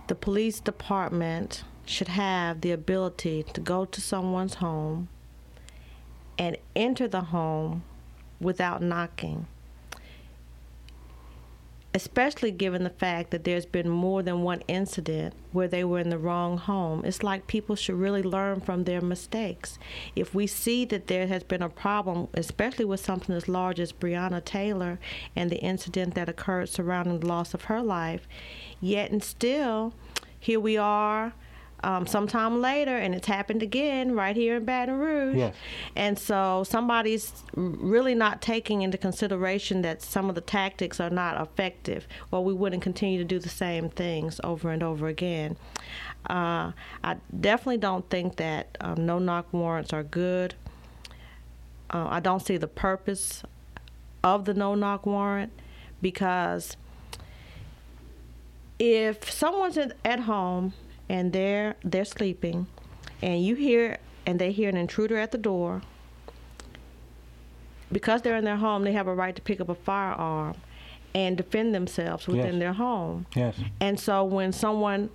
[0.08, 5.10] the police department should have the ability to go to someone's home
[6.38, 7.84] and enter the home
[8.39, 9.47] without knocking.
[11.93, 16.10] Especially given the fact that there's been more than one incident where they were in
[16.10, 17.04] the wrong home.
[17.04, 19.77] It's like people should really learn from their mistakes.
[20.15, 23.91] If we see that there has been a problem, especially with something as large as
[23.91, 24.99] Breonna Taylor
[25.36, 28.25] and the incident that occurred surrounding the loss of her life,
[28.80, 29.93] yet and still,
[30.39, 31.34] here we are
[31.84, 35.38] um, sometime later, and it's happened again right here in Baton Rouge.
[35.38, 35.56] Yes.
[35.96, 41.41] And so somebody's really not taking into consideration that some of the tactics are not
[41.41, 45.58] effective, or we wouldn't continue to do the same things over and over again.
[46.30, 46.72] Uh,
[47.04, 50.54] I definitely don't think that um, no knock warrants are good.
[51.89, 53.44] Uh, I don't see the purpose
[54.24, 55.52] of the no knock warrant
[56.02, 56.78] because
[58.78, 60.74] if someone's at home
[61.12, 62.67] and they're they're sleeping.
[63.21, 65.82] And you hear and they hear an intruder at the door.
[67.91, 70.56] Because they're in their home they have a right to pick up a firearm
[71.13, 72.60] and defend themselves within Yes.
[72.60, 73.26] their home.
[73.36, 73.56] Yes.
[73.82, 75.10] and so when someone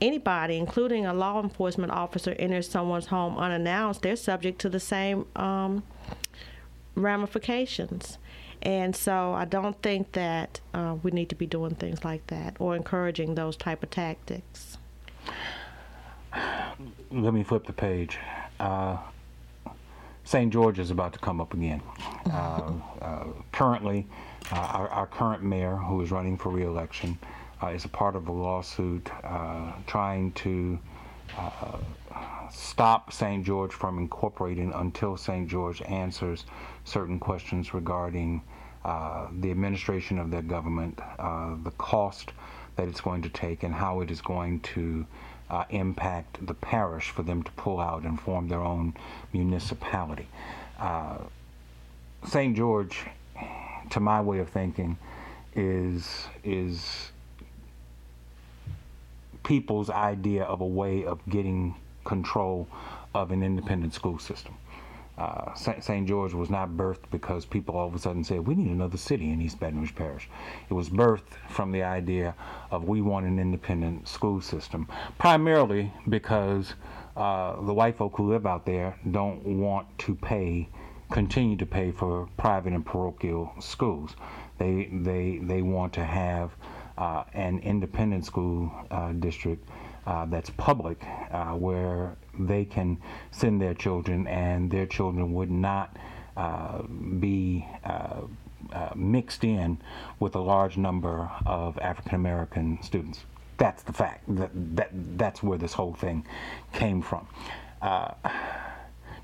[0.00, 5.26] anybody including a law enforcement officer enters someone's home unannounced they're subject to the same
[5.34, 5.82] um,
[6.94, 8.18] ramifications.
[8.62, 12.56] And so i don't think that uh, we need to be doing things like that
[12.58, 14.77] or encouraging those type of tactics
[17.10, 18.18] let me flip the page.
[18.60, 18.98] Uh,
[20.24, 20.52] St.
[20.52, 21.82] George is about to come up again.
[22.28, 24.06] Uh, uh, currently,
[24.52, 27.18] uh, our, our current mayor, who is running for reelection,
[27.62, 30.78] uh, is a part of a lawsuit uh, trying to
[31.38, 31.78] uh,
[32.50, 33.44] stop St.
[33.44, 35.48] George from incorporating until St.
[35.48, 36.44] George answers
[36.84, 38.42] certain questions regarding
[38.84, 42.32] uh, the administration of their government, uh, the cost
[42.78, 45.04] that it's going to take, and how it is going to
[45.50, 48.94] uh, impact the parish for them to pull out and form their own
[49.32, 50.28] municipality.
[50.78, 51.18] Uh,
[52.24, 52.56] St.
[52.56, 53.04] George,
[53.90, 54.96] to my way of thinking,
[55.56, 57.10] is is
[59.42, 62.68] people's idea of a way of getting control
[63.12, 64.54] of an independent school system.
[65.18, 66.06] Uh, St.
[66.06, 69.30] George was not birthed because people all of a sudden said, we need another city
[69.30, 70.30] in East Baton Rouge Parish.
[70.70, 72.36] It was birthed from the idea
[72.70, 74.86] of we want an independent school system,
[75.18, 76.74] primarily because
[77.16, 80.68] uh, the white folk who live out there don't want to pay,
[81.10, 84.14] continue to pay for private and parochial schools.
[84.58, 86.52] They, they, they want to have
[86.96, 89.68] uh, an independent school uh, district
[90.06, 92.98] uh, that's public, uh, where they can
[93.30, 95.96] send their children and their children would not
[96.36, 96.82] uh,
[97.18, 98.22] be uh,
[98.72, 99.78] uh, mixed in
[100.20, 103.24] with a large number of African American students.
[103.56, 104.24] That's the fact.
[104.36, 106.24] That, that, that's where this whole thing
[106.72, 107.26] came from.
[107.82, 108.12] Uh,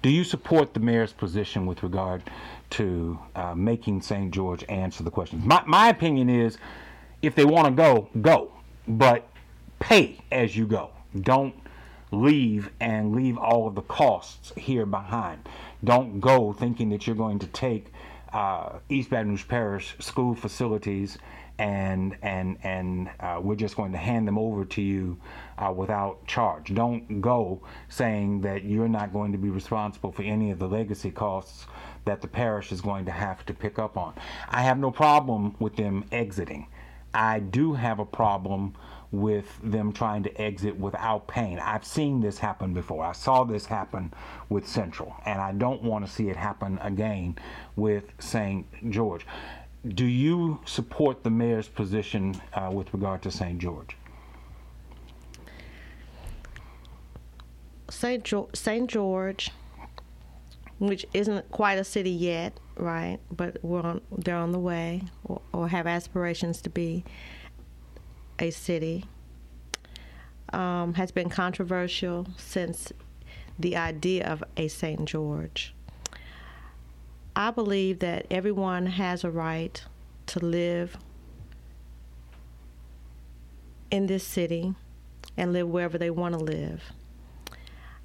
[0.02, 2.22] do you support the mayor's position with regard
[2.70, 4.30] to uh, making St.
[4.32, 5.44] George answer the questions?
[5.44, 6.58] My, my opinion is
[7.22, 8.52] if they want to go, go.
[8.86, 9.26] But
[9.78, 10.90] pay as you go.
[11.20, 11.54] Don't
[12.14, 15.48] leave and leave all of the costs here behind.
[15.82, 17.92] Don't go thinking that you're going to take
[18.32, 21.18] uh, East Baton Rouge Parish school facilities
[21.58, 25.16] and and and uh, we're just going to hand them over to you
[25.58, 26.74] uh, without charge.
[26.74, 31.10] Don't go saying that you're not going to be responsible for any of the legacy
[31.10, 31.66] costs
[32.06, 34.14] that the parish is going to have to pick up on.
[34.48, 36.66] I have no problem with them exiting.
[37.14, 38.74] I do have a problem
[39.20, 41.58] with them trying to exit without paying.
[41.58, 43.04] I've seen this happen before.
[43.04, 44.12] I saw this happen
[44.48, 47.36] with Central, and I don't want to see it happen again
[47.76, 48.66] with St.
[48.90, 49.26] George.
[49.86, 53.58] Do you support the mayor's position uh, with regard to St.
[53.58, 53.96] George?
[57.90, 58.24] St.
[58.24, 58.88] Jo- St.
[58.88, 59.50] George,
[60.78, 63.18] which isn't quite a city yet, right?
[63.30, 67.04] But we're on, they're on the way, or, or have aspirations to be
[68.38, 69.04] a city.
[70.52, 72.92] Um, has been controversial since
[73.58, 75.04] the idea of a St.
[75.04, 75.74] George.
[77.34, 79.82] I believe that everyone has a right
[80.26, 80.96] to live
[83.90, 84.74] in this city
[85.36, 86.92] and live wherever they want to live.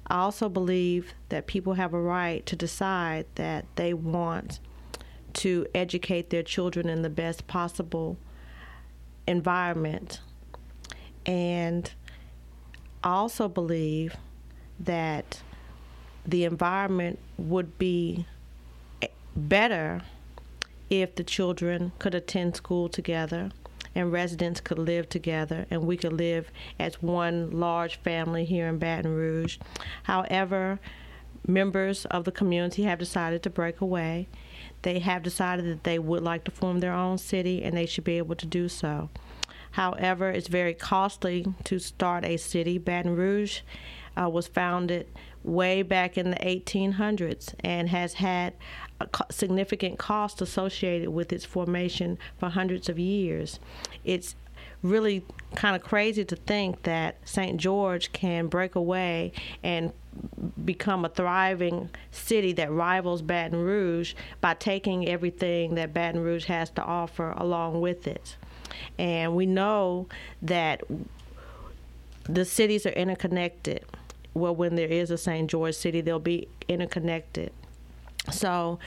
[0.06, 4.58] I also believe that people have a right to decide that they want
[5.34, 8.16] to educate their children in the best possible
[9.26, 10.20] environment.
[11.26, 11.90] And
[13.02, 14.16] I also believe
[14.78, 15.42] that
[16.26, 18.26] the environment would be
[19.36, 20.02] better
[20.88, 23.50] if the children could attend school together
[23.94, 28.78] and residents could live together and we could live as one large family here in
[28.78, 29.58] Baton Rouge.
[30.04, 30.78] However,
[31.46, 34.28] members of the community have decided to break away.
[34.82, 38.04] They have decided that they would like to form their own city and they should
[38.04, 39.10] be able to do so.
[39.72, 42.78] However, it's very costly to start a city.
[42.78, 43.60] Baton Rouge
[44.20, 45.06] uh, was founded
[45.42, 48.54] way back in the 1800s and has had
[49.00, 53.58] a significant cost associated with its formation for hundreds of years.
[54.04, 54.34] It's
[54.82, 55.24] really
[55.54, 57.58] kind of crazy to think that St.
[57.60, 59.92] George can break away and
[60.64, 66.70] become a thriving city that rivals Baton Rouge by taking everything that Baton Rouge has
[66.70, 68.36] to offer along with it.
[68.98, 70.08] And we know
[70.42, 70.82] that
[72.24, 73.84] the cities are interconnected
[74.34, 75.50] well, when there is a St.
[75.50, 77.52] George City, they'll be interconnected.
[78.30, 78.78] So,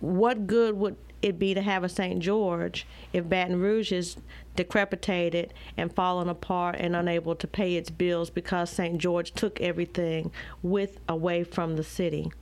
[0.00, 2.20] what good would it be to have a St.
[2.20, 4.16] George if Baton Rouge is
[4.56, 8.98] decrepitated and falling apart and unable to pay its bills because St.
[8.98, 10.30] George took everything
[10.62, 12.32] with away from the city?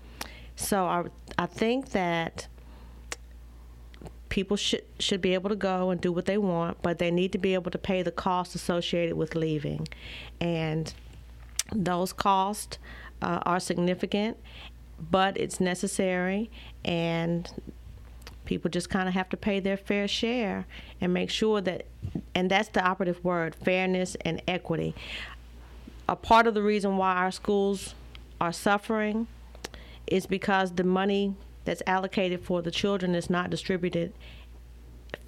[0.56, 1.04] So I
[1.36, 2.46] I think that
[4.28, 7.32] people should should be able to go and do what they want, but they need
[7.32, 9.86] to be able to pay the costs associated with leaving.
[10.40, 10.92] And
[11.72, 12.78] those costs
[13.22, 14.36] uh, are significant,
[14.98, 16.50] but it's necessary,
[16.84, 17.48] and
[18.44, 20.66] people just kind of have to pay their fair share
[21.00, 21.86] and make sure that,
[22.34, 24.94] and that's the operative word fairness and equity.
[26.08, 27.94] A part of the reason why our schools
[28.40, 29.26] are suffering
[30.06, 31.34] is because the money
[31.64, 34.12] that's allocated for the children is not distributed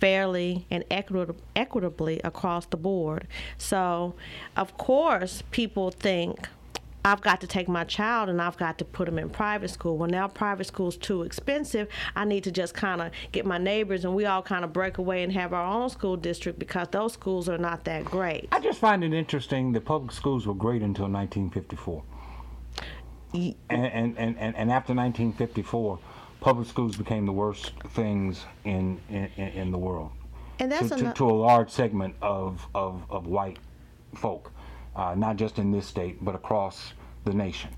[0.00, 3.26] fairly and equitably across the board.
[3.56, 4.14] So,
[4.56, 6.48] of course, people think
[7.06, 9.96] I've got to take my child and I've got to put them in private school.
[9.96, 11.86] Well, now private school's too expensive.
[12.16, 14.98] I need to just kind of get my neighbors and we all kind of break
[14.98, 18.48] away and have our own school district because those schools are not that great.
[18.50, 22.02] I just find it interesting that public schools were great until 1954.
[23.32, 26.00] And, and, and, and after 1954,
[26.40, 30.10] public schools became the worst things in in, in the world.
[30.58, 33.58] And that's to, to, to, a large segment of of, of white
[34.14, 34.50] folk,
[34.96, 36.94] uh, not just in this state but across
[37.26, 37.70] the nation.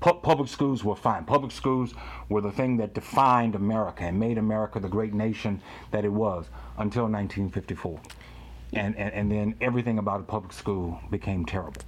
[0.00, 1.24] Pu- public schools were fine.
[1.24, 1.94] Public schools
[2.28, 6.46] were the thing that defined America and made America the great nation that it was
[6.78, 8.00] until 1954.
[8.72, 11.82] And, and, and then everything about a public school became terrible.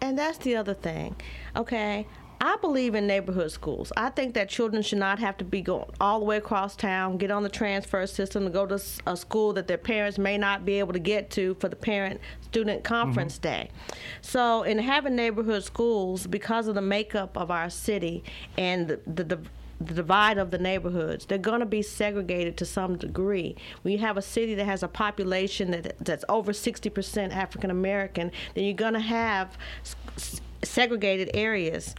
[0.00, 1.16] And that's the other thing.
[1.56, 2.06] Okay,
[2.40, 3.92] I believe in neighborhood schools.
[3.96, 7.18] I think that children should not have to be going all the way across town,
[7.18, 10.64] get on the transfer system to go to a school that their parents may not
[10.64, 13.42] be able to get to for the parent student conference mm-hmm.
[13.42, 13.70] day.
[14.20, 18.22] So, in having neighborhood schools, because of the makeup of our city
[18.56, 19.40] and the, the, the
[19.80, 21.26] the divide of the neighborhoods.
[21.26, 23.54] They're going to be segregated to some degree.
[23.82, 28.32] When you have a city that has a population that that's over 60% African American,
[28.54, 29.56] then you're going to have
[30.64, 31.94] segregated areas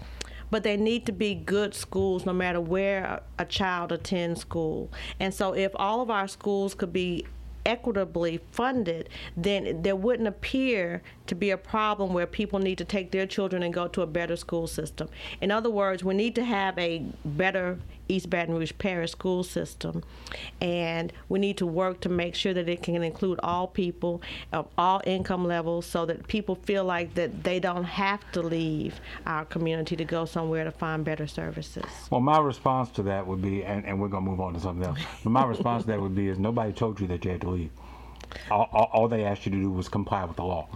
[0.52, 4.92] but they need to be good schools no matter where a child attends school.
[5.20, 7.26] And so if all of our schools could be
[7.66, 13.12] equitably funded, then there wouldn't appear to be a problem where people need to take
[13.12, 15.10] their children and go to a better school system.
[15.42, 17.78] In other words, we need to have a better
[18.10, 20.04] East Baton Rouge Parish school system,
[20.60, 24.68] and we need to work to make sure that it can include all people of
[24.78, 29.46] all income levels, so that people feel like that they don't have to leave our
[29.46, 31.86] community to go somewhere to find better services.
[32.10, 34.86] Well, my response to that would be, and, and we're gonna move on to something
[34.86, 35.00] else.
[35.24, 37.50] But my response to that would be, is nobody told you that you had to
[37.50, 37.72] leave.
[38.52, 40.68] All, all, all they asked you to do was comply with the law.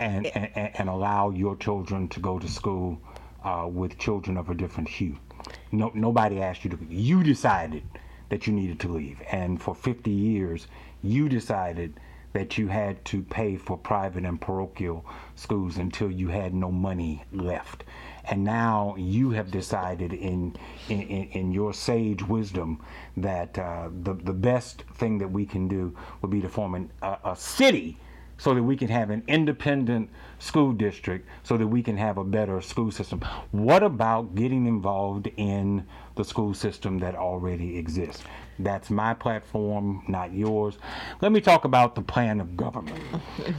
[0.00, 3.00] And, and, and, allow your children to go to school
[3.42, 5.16] uh, with children of a different hue.
[5.72, 6.78] No, nobody asked you to.
[6.88, 7.82] You decided
[8.28, 10.66] that you needed to leave, and for 50 years,
[11.02, 11.98] you decided
[12.32, 17.24] that you had to pay for private and parochial schools until you had no money
[17.32, 17.84] left.
[18.24, 20.54] And now you have decided in
[20.88, 22.82] in, in your sage wisdom
[23.16, 26.90] that uh, the, the best thing that we can do would be to form an,
[27.02, 27.98] a, a city
[28.38, 30.08] so that we can have an independent
[30.38, 33.20] school district so that we can have a better school system.
[33.50, 35.84] What about getting involved in
[36.14, 38.22] the school system that already exists?
[38.60, 40.78] That's my platform, not yours.
[41.20, 43.02] Let me talk about the plan of government.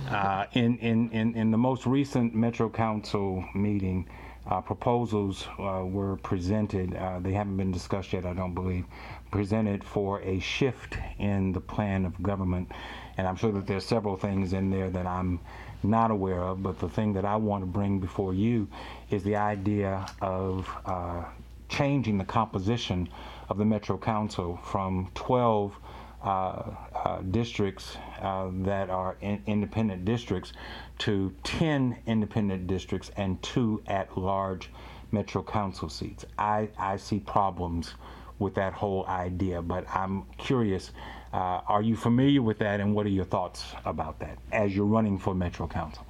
[0.09, 4.07] Uh, in, in, in, in the most recent Metro Council meeting,
[4.47, 6.95] uh, proposals uh, were presented.
[6.95, 8.85] Uh, they haven't been discussed yet, I don't believe.
[9.31, 12.71] Presented for a shift in the plan of government,
[13.19, 15.41] and I'm sure that there's several things in there that I'm
[15.83, 16.63] not aware of.
[16.63, 18.65] But the thing that I want to bring before you
[19.09, 21.25] is the idea of uh,
[21.67, 23.09] changing the composition
[23.49, 25.75] of the Metro Council from 12
[26.23, 30.53] uh, uh, districts uh, that are in independent districts
[30.99, 34.69] to 10 independent districts and two at large
[35.11, 36.25] Metro Council seats.
[36.37, 37.95] I, I see problems
[38.39, 40.91] with that whole idea, but I'm curious
[41.31, 44.85] uh, are you familiar with that and what are your thoughts about that as you're
[44.85, 46.05] running for Metro Council?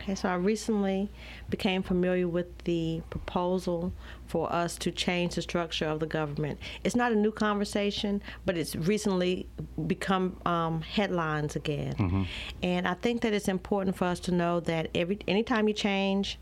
[0.00, 1.10] Okay, so I recently
[1.48, 3.90] became familiar with the proposal
[4.26, 6.58] for us to change the structure of the government.
[6.82, 9.48] It's not a new conversation, but it's recently
[9.86, 11.94] become um, headlines again.
[11.94, 12.22] Mm-hmm.
[12.62, 16.38] And I think that it's important for us to know that every anytime you change,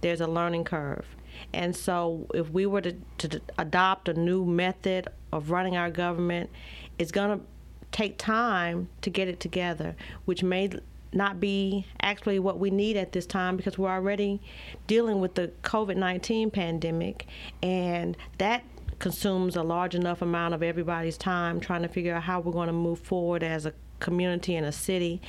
[0.00, 1.04] there's a learning curve.
[1.52, 6.50] And so, if we were to, to adopt a new method of running our government,
[6.98, 7.44] it's going to
[7.92, 10.70] take time to get it together, which may
[11.12, 14.40] not be actually what we need at this time because we're already
[14.86, 17.26] dealing with the COVID 19 pandemic,
[17.62, 18.62] and that
[18.98, 22.66] consumes a large enough amount of everybody's time trying to figure out how we're going
[22.66, 25.20] to move forward as a community and a city.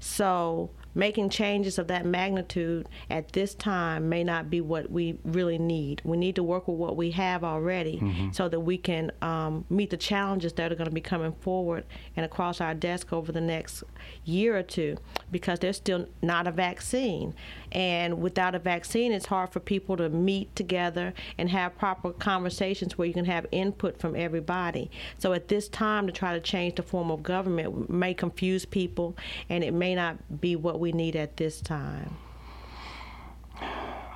[0.00, 5.58] So, making changes of that magnitude at this time may not be what we really
[5.58, 6.00] need.
[6.04, 8.32] We need to work with what we have already mm-hmm.
[8.32, 11.84] so that we can um, meet the challenges that are going to be coming forward
[12.16, 13.82] and across our desk over the next
[14.24, 14.96] year or two
[15.30, 17.34] because there's still not a vaccine.
[17.74, 22.96] And without a vaccine, it's hard for people to meet together and have proper conversations
[22.96, 24.90] where you can have input from everybody.
[25.18, 29.16] So at this time, to try to change the form of government may confuse people
[29.48, 32.16] and it may not be what we need at this time.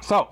[0.01, 0.29] So,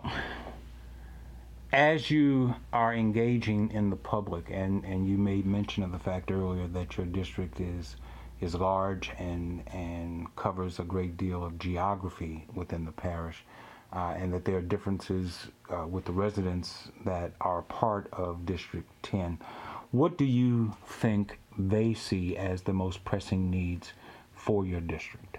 [1.73, 6.31] as you are engaging in the public, and, and you made mention of the fact
[6.31, 7.97] earlier that your district is
[8.41, 13.45] is large and and covers a great deal of geography within the parish,
[13.93, 18.89] uh, and that there are differences uh, with the residents that are part of District
[19.03, 19.39] 10.
[19.93, 23.93] What do you think they see as the most pressing needs
[24.35, 25.39] for your district?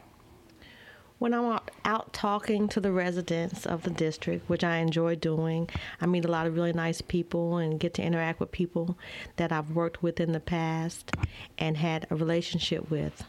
[1.19, 6.05] When I'm out talking to the residents of the district, which I enjoy doing, I
[6.05, 8.97] meet a lot of really nice people and get to interact with people
[9.37, 11.11] that I've worked with in the past
[11.57, 13.23] and had a relationship with.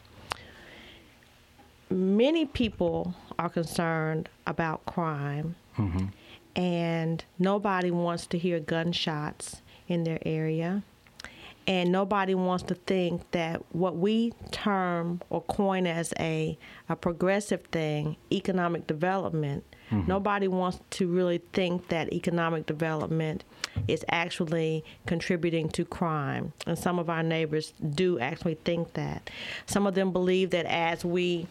[1.89, 6.05] Many people are concerned about crime, mm-hmm.
[6.55, 10.83] and nobody wants to hear gunshots in their area
[11.69, 16.57] and nobody wants to think that what we term or coin as a,
[16.89, 20.07] a progressive thing, economic development, mm-hmm.
[20.07, 23.43] nobody wants to really think that economic development
[23.87, 26.53] is actually contributing to crime.
[26.65, 29.29] And some of our neighbors do actually think that.
[29.67, 31.45] Some of them believe that as we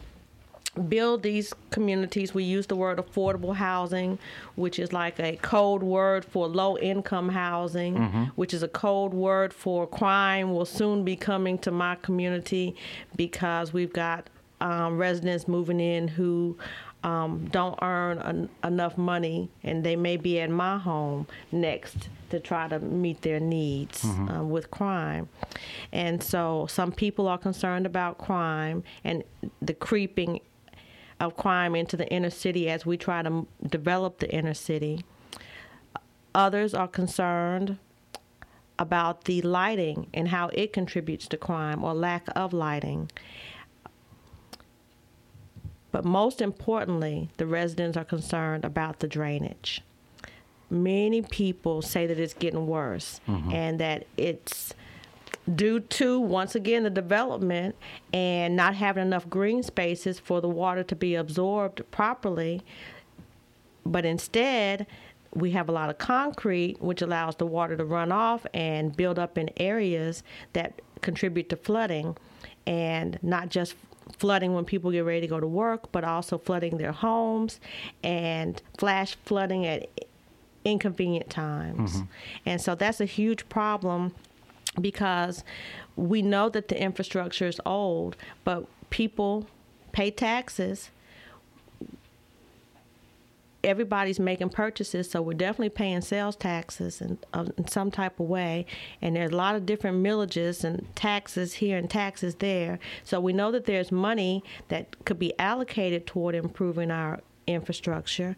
[0.78, 2.34] build these communities.
[2.34, 4.18] We use the word affordable housing,
[4.56, 8.24] which is like a code word for low income housing, mm-hmm.
[8.36, 12.76] which is a code word for crime will soon be coming to my community
[13.16, 14.28] because we've got
[14.60, 16.56] um, residents moving in who
[17.04, 22.68] um, don't earn enough money and they may be at my home next to try
[22.68, 24.28] to meet their needs mm-hmm.
[24.28, 25.28] um, with crime.
[25.92, 29.22] And so some people are concerned about crime and
[29.62, 30.40] the creeping
[31.20, 35.04] of crime into the inner city as we try to develop the inner city.
[36.34, 37.78] Others are concerned
[38.78, 43.10] about the lighting and how it contributes to crime or lack of lighting.
[45.90, 49.82] But most importantly, the residents are concerned about the drainage.
[50.70, 53.50] Many people say that it's getting worse mm-hmm.
[53.52, 54.74] and that it's
[55.54, 57.74] due to once again the development
[58.12, 62.62] and not having enough green spaces for the water to be absorbed properly.
[63.84, 64.86] But instead
[65.34, 69.18] we have a lot of concrete which allows the water to run off and build
[69.18, 70.22] up in areas
[70.52, 72.16] that contribute to flooding.
[72.66, 73.74] And not just
[74.18, 77.60] flooding when people get ready to go to work but also flooding their homes
[78.02, 79.88] and flash flooding at
[80.64, 81.96] inconvenient times.
[81.96, 82.04] Mm-hmm.
[82.46, 84.12] and so that's a huge problem
[84.80, 85.44] because
[85.96, 89.46] we know that the infrastructure is old, but people
[89.92, 90.90] pay taxes.
[93.64, 98.28] Everybody's making purchases, so we're definitely paying sales taxes in, uh, in some type of
[98.28, 98.66] way.
[99.02, 102.78] And there's a lot of different millages and taxes here and taxes there.
[103.02, 108.36] So we know that there's money that could be allocated toward improving our infrastructure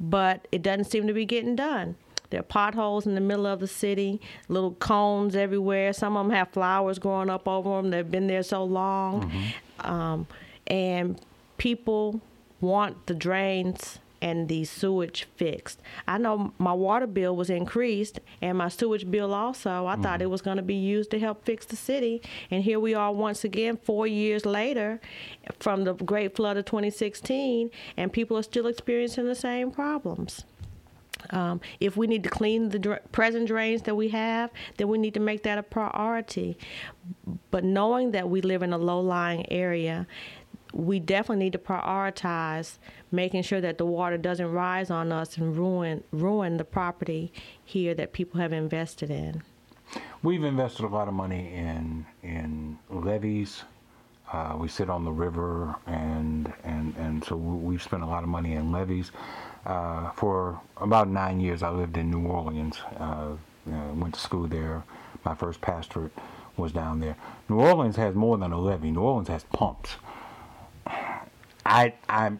[0.00, 1.96] but it doesn't seem to be getting done.
[2.30, 5.92] There are potholes in the middle of the city, little cones everywhere.
[5.92, 7.90] Some of them have flowers growing up over them.
[7.90, 9.32] They've been there so long.
[9.80, 10.26] Um,
[10.66, 11.20] and
[11.56, 12.20] people
[12.60, 15.80] want the drains and the sewage fixed.
[16.06, 19.86] I know my water bill was increased and my sewage bill also.
[19.86, 22.22] I thought it was going to be used to help fix the city.
[22.50, 25.00] And here we are once again, four years later
[25.60, 30.44] from the Great Flood of 2016, and people are still experiencing the same problems.
[31.30, 35.14] Um, if we need to clean the present drains that we have, then we need
[35.14, 36.56] to make that a priority.
[37.50, 40.06] But knowing that we live in a low lying area,
[40.72, 42.78] we definitely need to prioritize
[43.10, 47.32] making sure that the water doesn't rise on us and ruin ruin the property
[47.64, 49.42] here that people have invested in.
[50.22, 53.64] We've invested a lot of money in in levees.
[54.30, 58.22] Uh, we sit on the river, and and and so we- we've spent a lot
[58.22, 59.10] of money in levees.
[59.68, 62.80] Uh, for about nine years, I lived in New Orleans.
[62.98, 64.82] Uh, know, went to school there.
[65.24, 66.12] My first pastorate
[66.56, 67.16] was down there.
[67.48, 68.90] New Orleans has more than a levee.
[68.90, 69.96] New Orleans has pumps.
[71.66, 72.32] I I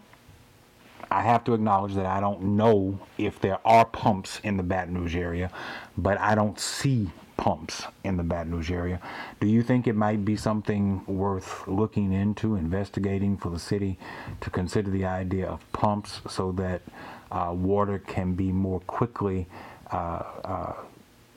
[1.11, 4.99] I have to acknowledge that I don't know if there are pumps in the Baton
[4.99, 5.51] Rouge area,
[5.97, 9.01] but I don't see pumps in the Baton Rouge area.
[9.41, 13.99] Do you think it might be something worth looking into, investigating for the city
[14.41, 16.83] to consider the idea of pumps so that
[17.31, 19.47] uh, water can be more quickly
[19.93, 20.72] uh, uh,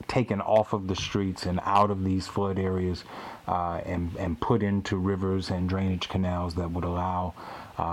[0.08, 3.04] taken off of the streets and out of these flood areas
[3.48, 7.34] uh, and, and put into rivers and drainage canals that would allow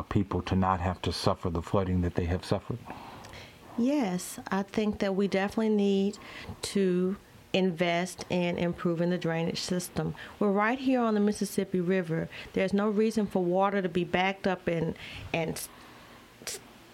[0.10, 2.78] people to not have to suffer the flooding that they have suffered?
[3.76, 6.18] Yes, I think that we definitely need
[6.62, 7.16] to
[7.54, 10.14] invest in improving the drainage system.
[10.38, 12.30] We're right here on the Mississippi River.
[12.54, 14.96] There's no reason for water to be backed up and
[15.34, 15.60] and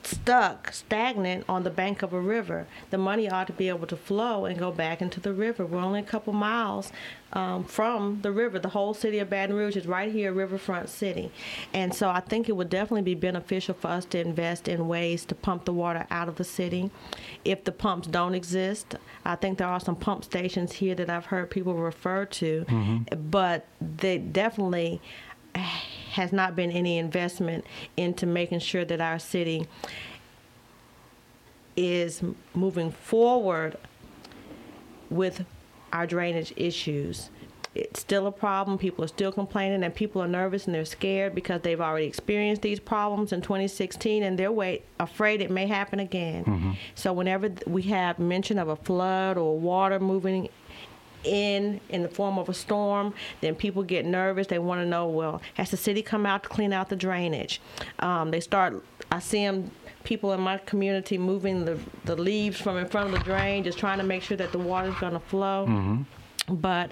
[0.07, 2.67] stuck, stagnant on the bank of a river.
[2.89, 5.65] The money ought to be able to flow and go back into the river.
[5.65, 6.91] We're only a couple miles
[7.33, 8.59] um, from the river.
[8.59, 11.31] The whole city of Baton Rouge is right here, riverfront city.
[11.73, 15.25] And so I think it would definitely be beneficial for us to invest in ways
[15.25, 16.91] to pump the water out of the city.
[17.43, 18.95] If the pumps don't exist,
[19.25, 22.65] I think there are some pump stations here that I've heard people refer to,
[23.31, 25.01] but they definitely
[26.15, 27.65] has not been any investment
[27.97, 29.67] into making sure that our city
[31.75, 33.75] is moving forward
[35.09, 35.45] with
[35.91, 37.29] our drainage issues.
[37.75, 38.77] It's still a problem.
[38.77, 42.61] People are still complaining, and people are nervous and they're scared because they've already experienced
[42.61, 46.45] these problems in 2016, and they're wait, afraid it may happen again.
[46.45, 46.71] Mm-hmm.
[46.95, 50.47] So, whenever we have mention of a flood or water moving
[51.25, 54.47] in in the form of a storm, then people get nervous.
[54.47, 57.61] They want to know, well, has the city come out to clean out the drainage?
[57.99, 58.83] Um, they start.
[59.11, 59.71] I see them.
[60.03, 63.79] People in my community moving the the leaves from in front of the drain, just
[63.79, 65.65] trying to make sure that the water's going to flow.
[66.47, 66.91] But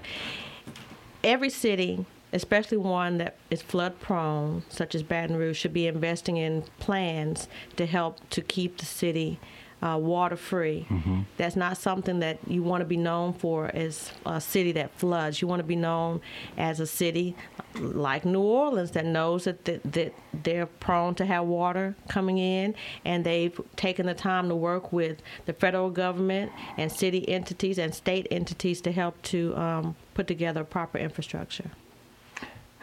[1.23, 6.37] every city, especially one that is flood prone, such as Baton Rouge, should be investing
[6.37, 9.39] in plans to help to keep the city
[9.83, 10.87] uh, water free.
[11.35, 15.41] That's not something that you want to be known for as a city that floods.
[15.41, 16.21] You want to be known
[16.57, 17.35] as a city
[17.75, 20.13] like New Orleans that knows that, that, that
[20.43, 25.21] they're prone to have water coming in and they've taken the time to work with
[25.45, 30.63] the federal government and city entities and state entities to help to um, put together
[30.63, 31.71] proper infrastructure.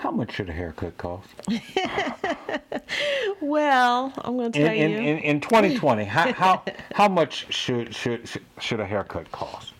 [0.00, 1.28] How much should a haircut cost?
[3.42, 4.96] Well, I'm going to In, tell in, you.
[4.98, 9.72] in, in 2020, how, how, how much should, should, should- should a haircut cost?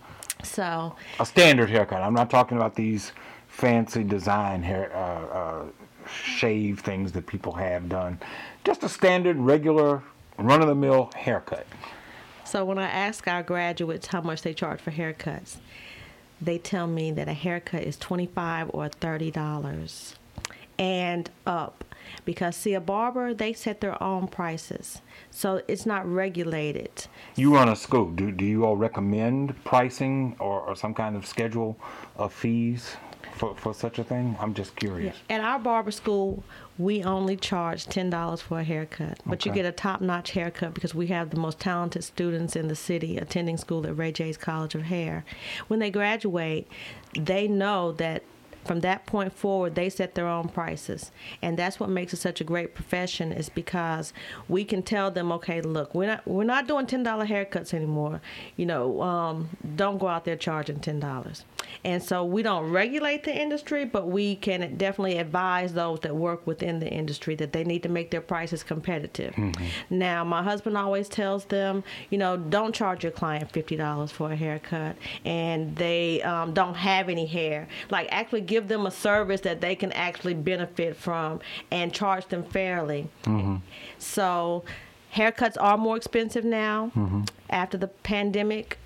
[0.43, 2.03] so, A standard haircut.
[2.03, 3.13] I'm not talking about these
[3.49, 5.65] fancy design hair, uh, uh,
[6.11, 8.19] shave things that people have done.
[8.65, 10.03] Just a standard, regular,
[10.39, 11.67] run of the mill haircut.
[12.45, 15.57] So when I ask our graduates how much they charge for haircuts,
[16.41, 20.15] they tell me that a haircut is twenty-five or thirty dollars,
[20.79, 21.85] and up.
[22.25, 27.07] Because see, a barber they set their own prices, so it's not regulated.
[27.37, 28.11] You run a school.
[28.11, 31.79] Do, do you all recommend pricing or, or some kind of schedule
[32.17, 32.97] of fees
[33.35, 34.37] for, for such a thing?
[34.41, 35.17] I'm just curious.
[35.29, 36.43] At our barber school,
[36.79, 40.95] we only charge ten dollars for a haircut, but you get a top-notch haircut because
[40.95, 44.75] we have the most talented students in the city attending school at Ray J's College
[44.75, 45.25] of Hair.
[45.69, 46.69] When they graduate,
[47.15, 48.23] they know that
[48.65, 52.43] from that point forward, they set their own prices, and that's what makes it such
[52.43, 53.33] a great profession.
[53.33, 54.13] Is because
[54.49, 58.21] we can tell them, okay, look, we're not we're not doing ten dollar haircuts anymore.
[58.57, 61.45] You know, um, don't go out there charging ten dollars.
[61.85, 66.47] And so we don't regulate the industry, but we can definitely advise those that work
[66.47, 69.35] within the industry that they need to make their prices competitive.
[69.35, 69.65] Mm-hmm.
[69.91, 74.37] Now, my husband always tells them, you know, don't charge your client $50 for a
[74.37, 77.69] haircut and they um, don't have any hair.
[77.91, 81.41] Like, actually give them a service that they can actually benefit from
[81.71, 83.09] and charge them fairly.
[83.25, 83.57] Mm-hmm.
[83.99, 84.65] So,
[85.15, 87.23] haircuts are more expensive now mm-hmm.
[87.49, 88.79] after the pandemic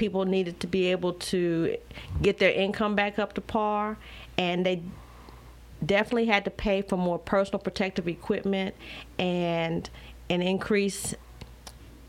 [0.00, 1.76] people needed to be able to
[2.22, 3.98] get their income back up to par,
[4.38, 4.82] and they
[5.84, 8.74] definitely had to pay for more personal protective equipment
[9.18, 9.90] and
[10.30, 11.14] an increase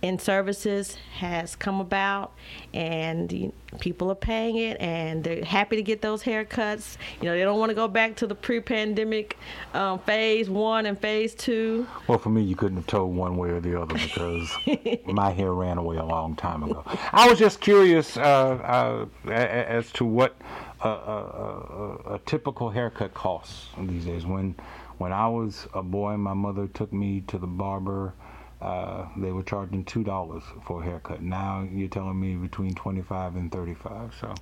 [0.02, 2.34] in services has come about
[2.74, 6.98] and people are paying it and they're happy to get those haircuts.
[7.22, 9.38] You know they don't want to go back to the pre-pandemic
[9.74, 11.88] um, phase one and phase two.
[12.08, 14.52] Well for me you couldn't have told one way or the other because
[15.06, 16.84] my hair ran away a long time ago.
[17.14, 20.36] I was just curious uh, uh, as to what
[20.82, 24.26] a, a, a, a typical haircut costs these days.
[24.26, 24.56] When
[24.98, 28.14] when i was a boy my mother took me to the barber
[28.62, 31.22] uh, they were charging two dollars for a haircut.
[31.22, 34.14] Now you're telling me between twenty-five and thirty-five.
[34.20, 34.34] So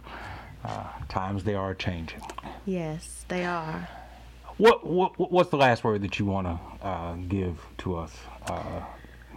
[0.63, 2.21] uh, times they are changing.
[2.65, 3.87] Yes, they are.
[4.57, 8.13] What, what what's the last word that you want to uh, give to us,
[8.47, 8.81] uh,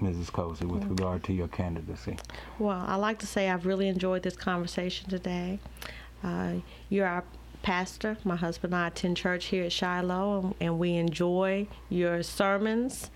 [0.00, 0.32] Mrs.
[0.32, 2.16] Cozy, with regard to your candidacy?
[2.58, 5.60] Well, I like to say I've really enjoyed this conversation today.
[6.24, 6.54] Uh,
[6.88, 7.22] you're our
[7.62, 8.16] pastor.
[8.24, 13.10] My husband and I attend church here at Shiloh, and we enjoy your sermons.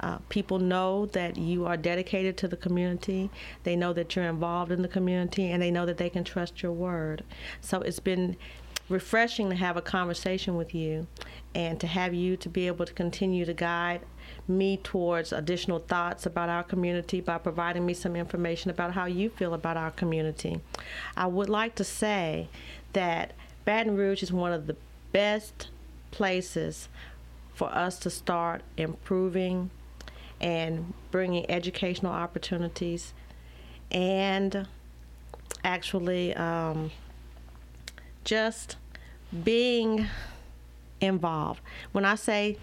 [0.00, 3.30] Uh, people know that you are dedicated to the community.
[3.62, 6.62] They know that you're involved in the community, and they know that they can trust
[6.62, 7.24] your word.
[7.60, 8.36] So it's been
[8.88, 11.06] refreshing to have a conversation with you
[11.54, 14.02] and to have you to be able to continue to guide
[14.46, 19.30] me towards additional thoughts about our community by providing me some information about how you
[19.30, 20.60] feel about our community.
[21.16, 22.48] I would like to say
[22.92, 23.32] that
[23.64, 24.76] Baton Rouge is one of the
[25.12, 25.68] best
[26.10, 26.88] places
[27.54, 29.70] for us to start improving
[30.40, 33.14] and bringing educational opportunities
[33.90, 34.66] and
[35.62, 36.90] actually um,
[38.24, 38.76] just
[39.42, 40.06] being
[41.00, 41.60] involved.
[41.92, 42.58] When I say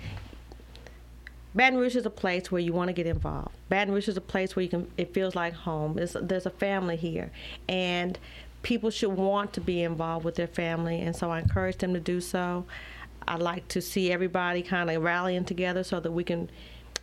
[1.53, 3.53] Baton Rouge is a place where you want to get involved.
[3.67, 4.89] Baton Rouge is a place where you can.
[4.97, 5.95] It feels like home.
[5.95, 7.29] There's, there's a family here,
[7.67, 8.17] and
[8.63, 11.99] people should want to be involved with their family, and so I encourage them to
[11.99, 12.65] do so.
[13.27, 16.49] I like to see everybody kind of rallying together so that we can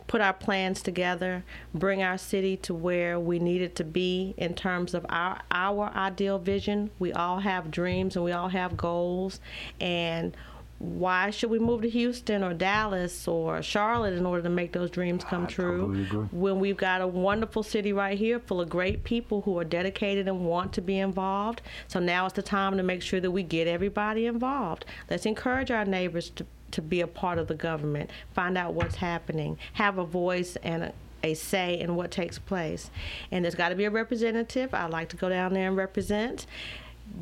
[0.09, 1.43] put our plans together,
[1.73, 5.91] bring our city to where we need it to be in terms of our our
[5.95, 6.89] ideal vision.
[6.97, 9.39] We all have dreams and we all have goals
[9.79, 10.35] and
[10.79, 14.89] why should we move to Houston or Dallas or Charlotte in order to make those
[14.89, 18.69] dreams come I true totally when we've got a wonderful city right here full of
[18.69, 21.61] great people who are dedicated and want to be involved?
[21.87, 24.85] So now is the time to make sure that we get everybody involved.
[25.09, 28.95] Let's encourage our neighbors to to be a part of the government, find out what's
[28.95, 30.93] happening, have a voice and a,
[31.23, 32.89] a say in what takes place.
[33.31, 34.73] And there's got to be a representative.
[34.73, 36.45] I like to go down there and represent,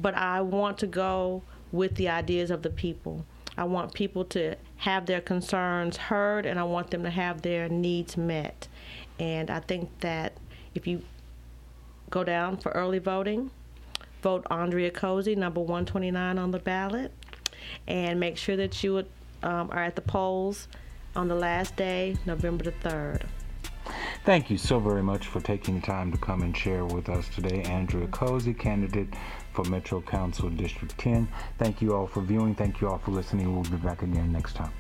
[0.02, 3.26] but I want to go with the ideas of the people.
[3.58, 7.68] I want people to have their concerns heard and I want them to have their
[7.68, 8.68] needs met.
[9.20, 10.34] And I think that
[10.76, 11.02] if you
[12.10, 13.50] go down for early voting,
[14.22, 17.12] vote Andrea Cozy, number 129 on the ballot,
[17.88, 19.04] and make sure that you
[19.44, 20.68] um, are at the polls
[21.16, 23.24] on the last day, November the 3rd.
[24.26, 27.30] Thank you so very much for taking the time to come and share with us
[27.30, 27.62] today.
[27.64, 29.08] Andrea Cozy, candidate
[29.54, 31.28] for Metro Council District 10.
[31.58, 32.54] Thank you all for viewing.
[32.54, 33.54] Thank you all for listening.
[33.54, 34.74] We'll be back again next time.